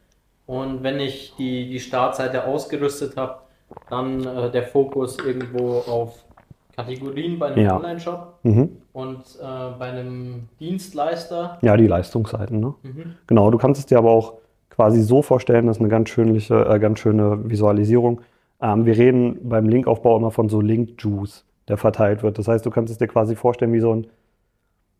Und 0.47 0.83
wenn 0.83 0.99
ich 0.99 1.35
die, 1.37 1.69
die 1.69 1.79
Startseite 1.79 2.47
ausgerüstet 2.47 3.17
habe, 3.17 3.41
dann 3.91 4.25
äh, 4.25 4.51
der 4.51 4.63
Fokus 4.63 5.19
irgendwo 5.19 5.79
auf 5.81 6.25
Kategorien 6.75 7.39
bei 7.39 7.49
einem 7.49 7.65
ja. 7.65 7.77
Online-Shop 7.77 8.39
mhm. 8.45 8.79
und 8.93 9.19
äh, 9.41 9.79
bei 9.79 9.87
einem 9.87 10.49
Dienstleister. 10.61 11.59
Ja, 11.61 11.77
die 11.77 11.87
Leistungsseiten. 11.87 12.61
Ne? 12.61 12.75
Mhm. 12.83 13.15
Genau, 13.27 13.51
du 13.51 13.59
kannst 13.59 13.81
es 13.81 13.87
dir 13.87 13.99
aber 13.99 14.11
auch 14.11 14.35
quasi 14.71 15.03
so 15.03 15.23
vorstellen, 15.23 15.67
das 15.67 15.79
ist 15.79 15.81
eine 15.81 15.91
ganz, 15.91 16.09
schönliche, 16.09 16.65
äh, 16.65 16.79
ganz 16.79 17.01
schöne 17.01 17.51
Visualisierung. 17.51 18.21
Ähm, 18.61 18.87
wir 18.87 18.97
reden 18.97 19.49
beim 19.49 19.69
Linkaufbau 19.69 20.17
immer 20.17 20.31
von 20.31 20.49
so 20.49 20.61
Link-Juice, 20.61 21.45
der 21.69 21.77
verteilt 21.77 22.23
wird. 22.23 22.39
Das 22.39 22.49
heißt, 22.49 22.65
du 22.65 22.71
kannst 22.71 22.91
es 22.91 22.99
dir 22.99 23.07
quasi 23.07 23.37
vorstellen 23.37 23.73
wie 23.73 23.81
so 23.81 23.95
ein, 23.95 24.07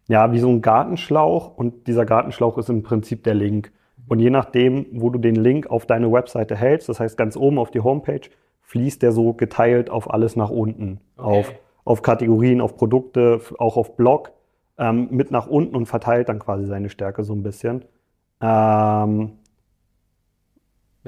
ja, 0.07 0.33
wie 0.33 0.39
so 0.39 0.49
ein 0.49 0.63
Gartenschlauch 0.63 1.57
und 1.57 1.87
dieser 1.87 2.07
Gartenschlauch 2.07 2.59
ist 2.59 2.71
im 2.71 2.83
Prinzip 2.83 3.25
der 3.25 3.35
Link. 3.35 3.73
Und 4.09 4.21
je 4.21 4.31
nachdem, 4.31 4.87
wo 4.93 5.11
du 5.11 5.19
den 5.19 5.37
Link 5.37 5.69
auf 5.69 5.85
deine 5.85 6.11
Webseite 6.11 6.57
hältst, 6.57 6.89
das 6.89 7.01
heißt 7.01 7.19
ganz 7.19 7.37
oben 7.37 7.59
auf 7.59 7.71
die 7.71 7.81
Homepage, 7.81 8.23
fließt 8.63 9.03
der 9.03 9.13
so 9.13 9.35
geteilt 9.35 9.91
auf 9.91 10.13
alles 10.13 10.37
nach 10.37 10.51
unten. 10.51 11.01
Okay. 11.17 11.41
Auf 11.41 11.55
auf 11.89 12.03
Kategorien, 12.03 12.61
auf 12.61 12.77
Produkte, 12.77 13.41
auch 13.59 13.79
auf 13.79 13.97
Blog 13.97 14.33
ähm, 14.77 15.09
mit 15.11 15.31
nach 15.31 15.47
unten 15.47 15.75
und 15.75 15.87
verteilt 15.87 16.29
dann 16.29 16.39
quasi 16.39 16.67
seine 16.67 16.91
Stärke 16.91 17.25
so 17.25 17.33
ein 17.33 17.43
bisschen. 17.43 17.83
Ähm, 18.43 19.39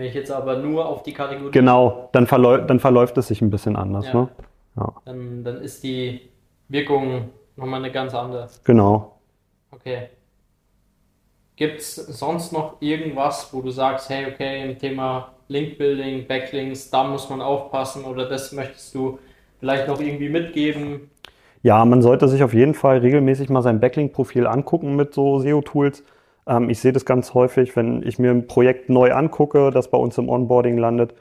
Wenn 0.01 0.07
ich 0.07 0.15
jetzt 0.15 0.33
aber 0.33 0.57
nur 0.57 0.87
auf 0.87 1.03
die 1.03 1.13
Kategorie. 1.13 1.51
Genau, 1.51 2.09
dann, 2.13 2.27
verläu 2.27 2.63
dann 2.63 2.81
verläuft 2.81 3.19
es 3.19 3.29
sich 3.29 3.43
ein 3.43 3.51
bisschen 3.51 3.77
anders. 3.77 4.07
Ja. 4.07 4.15
Ne? 4.15 4.29
Ja. 4.79 4.93
Dann, 5.05 5.45
dann 5.45 5.61
ist 5.61 5.85
die 5.85 6.23
Wirkung 6.69 7.29
nochmal 7.55 7.85
eine 7.85 7.93
ganz 7.93 8.15
andere. 8.15 8.49
Genau. 8.65 9.21
Okay. 9.71 10.09
Gibt 11.55 11.81
es 11.81 11.97
sonst 11.97 12.51
noch 12.51 12.81
irgendwas, 12.81 13.53
wo 13.53 13.61
du 13.61 13.69
sagst, 13.69 14.09
hey, 14.09 14.25
okay, 14.33 14.71
im 14.71 14.79
Thema 14.79 15.33
Link-Building, 15.49 16.27
Backlinks, 16.27 16.89
da 16.89 17.05
muss 17.05 17.29
man 17.29 17.43
aufpassen 17.43 18.07
oder 18.07 18.27
das 18.27 18.53
möchtest 18.53 18.95
du 18.95 19.19
vielleicht 19.59 19.87
noch 19.87 20.01
irgendwie 20.01 20.31
mitgeben? 20.31 21.11
Ja, 21.63 21.85
man 21.85 22.01
sollte 22.01 22.27
sich 22.27 22.43
auf 22.43 22.55
jeden 22.55 22.73
Fall 22.73 23.01
regelmäßig 23.01 23.51
mal 23.51 23.61
sein 23.61 23.81
Backlink-Profil 23.81 24.47
angucken 24.47 24.97
mit 24.97 25.13
so 25.13 25.41
SEO-Tools. 25.41 26.03
Ähm, 26.51 26.69
ich 26.69 26.81
sehe 26.81 26.93
das 26.93 27.05
ganz 27.05 27.33
häufig, 27.35 27.77
wenn 27.77 28.03
ich 28.03 28.19
mir 28.19 28.33
ein 28.33 28.47
Projekt 28.47 28.91
neu 28.91 29.13
angucke, 29.13 29.71
das 29.71 29.89
bei 29.89 29.99
uns 29.99 30.19
im 30.19 30.29
Onboarding 30.29 30.77
landet. 30.77 31.15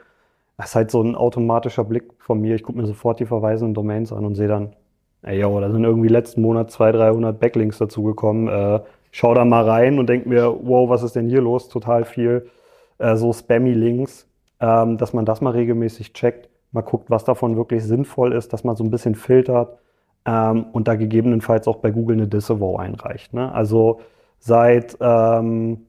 Das 0.58 0.70
ist 0.70 0.74
halt 0.74 0.90
so 0.90 1.02
ein 1.02 1.14
automatischer 1.14 1.84
Blick 1.84 2.12
von 2.18 2.40
mir. 2.40 2.54
Ich 2.56 2.62
gucke 2.62 2.78
mir 2.78 2.86
sofort 2.86 3.20
die 3.20 3.26
verweisenden 3.26 3.72
Domains 3.74 4.12
an 4.12 4.26
und 4.26 4.34
sehe 4.34 4.48
dann, 4.48 4.74
ey, 5.22 5.40
yo, 5.40 5.58
da 5.60 5.70
sind 5.70 5.84
irgendwie 5.84 6.08
letzten 6.08 6.42
Monat 6.42 6.70
200, 6.70 7.00
300 7.00 7.40
Backlinks 7.40 7.78
dazugekommen. 7.78 8.48
Äh, 8.48 8.80
schau 9.12 9.32
da 9.34 9.44
mal 9.44 9.68
rein 9.68 9.98
und 9.98 10.08
denk 10.08 10.26
mir, 10.26 10.54
wow, 10.62 10.88
was 10.90 11.02
ist 11.02 11.16
denn 11.16 11.28
hier 11.28 11.40
los? 11.40 11.68
Total 11.68 12.04
viel 12.04 12.50
äh, 12.98 13.16
so 13.16 13.32
Spammy-Links, 13.32 14.26
ähm, 14.60 14.98
dass 14.98 15.12
man 15.12 15.24
das 15.24 15.40
mal 15.40 15.50
regelmäßig 15.50 16.12
checkt 16.12 16.50
mal 16.72 16.82
guckt, 16.82 17.10
was 17.10 17.24
davon 17.24 17.56
wirklich 17.56 17.84
sinnvoll 17.84 18.32
ist, 18.32 18.52
dass 18.52 18.64
man 18.64 18.76
so 18.76 18.84
ein 18.84 18.90
bisschen 18.90 19.14
filtert 19.14 19.78
ähm, 20.24 20.66
und 20.72 20.88
da 20.88 20.94
gegebenenfalls 20.94 21.66
auch 21.66 21.76
bei 21.76 21.90
Google 21.90 22.16
eine 22.16 22.28
Disavow 22.28 22.78
einreicht. 22.78 23.34
Ne? 23.34 23.52
Also 23.52 24.00
seit, 24.40 24.96
ähm, 25.00 25.86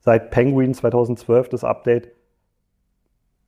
seit 0.00 0.30
Penguin 0.30 0.74
2012 0.74 1.48
das 1.48 1.64
Update 1.64 2.12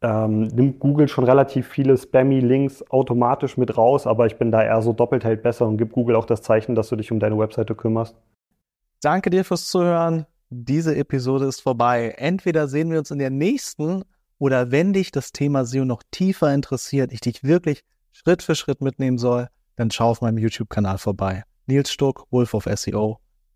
ähm, 0.03 0.45
nimmt 0.49 0.81
Google 0.81 1.09
schon 1.09 1.25
relativ 1.25 1.69
viele 1.69 1.97
Spammy-Links 1.97 2.91
automatisch 2.91 3.57
mit 3.59 3.77
raus, 3.77 4.07
aber 4.07 4.27
ich 4.27 4.37
bin 4.37 4.51
da 4.51 4.63
eher 4.63 4.81
so 4.83 4.93
doppelt 4.93 5.25
hält 5.25 5.43
besser 5.43 5.67
und 5.69 5.77
gib 5.77 5.93
Google 5.93 6.17
auch 6.17 6.25
das 6.25 6.43
Zeichen, 6.43 6.75
dass 6.75 6.89
du 6.89 6.97
dich 6.97 7.13
um 7.13 7.21
deine 7.21 7.39
Webseite 7.39 7.75
kümmerst. 7.75 8.17
Danke 9.03 9.31
dir 9.31 9.45
fürs 9.45 9.67
Zuhören. 9.67 10.27
Diese 10.49 10.97
Episode 10.97 11.45
ist 11.45 11.61
vorbei. 11.61 12.15
Entweder 12.17 12.67
sehen 12.67 12.91
wir 12.91 12.99
uns 12.99 13.11
in 13.11 13.19
der 13.19 13.31
nächsten 13.31 14.03
oder 14.39 14.71
wenn 14.71 14.95
dich 14.95 15.13
das 15.13 15.33
Thema 15.33 15.65
SEO 15.65 15.85
noch 15.85 16.03
tiefer 16.11 16.53
interessiert, 16.53 17.13
ich 17.13 17.21
dich 17.21 17.45
wirklich 17.45 17.83
Schritt 18.11 18.43
für 18.43 18.55
Schritt 18.55 18.81
mitnehmen 18.81 19.19
soll, 19.19 19.49
dann 19.77 19.91
schau 19.91 20.11
auf 20.11 20.23
meinem 20.23 20.39
YouTube-Kanal 20.39 20.99
vorbei. 20.99 21.45
Nils 21.67 21.93
Stuck, 21.93 22.27
Wolf 22.31 22.55
of 22.55 22.65
SEO. 22.75 23.19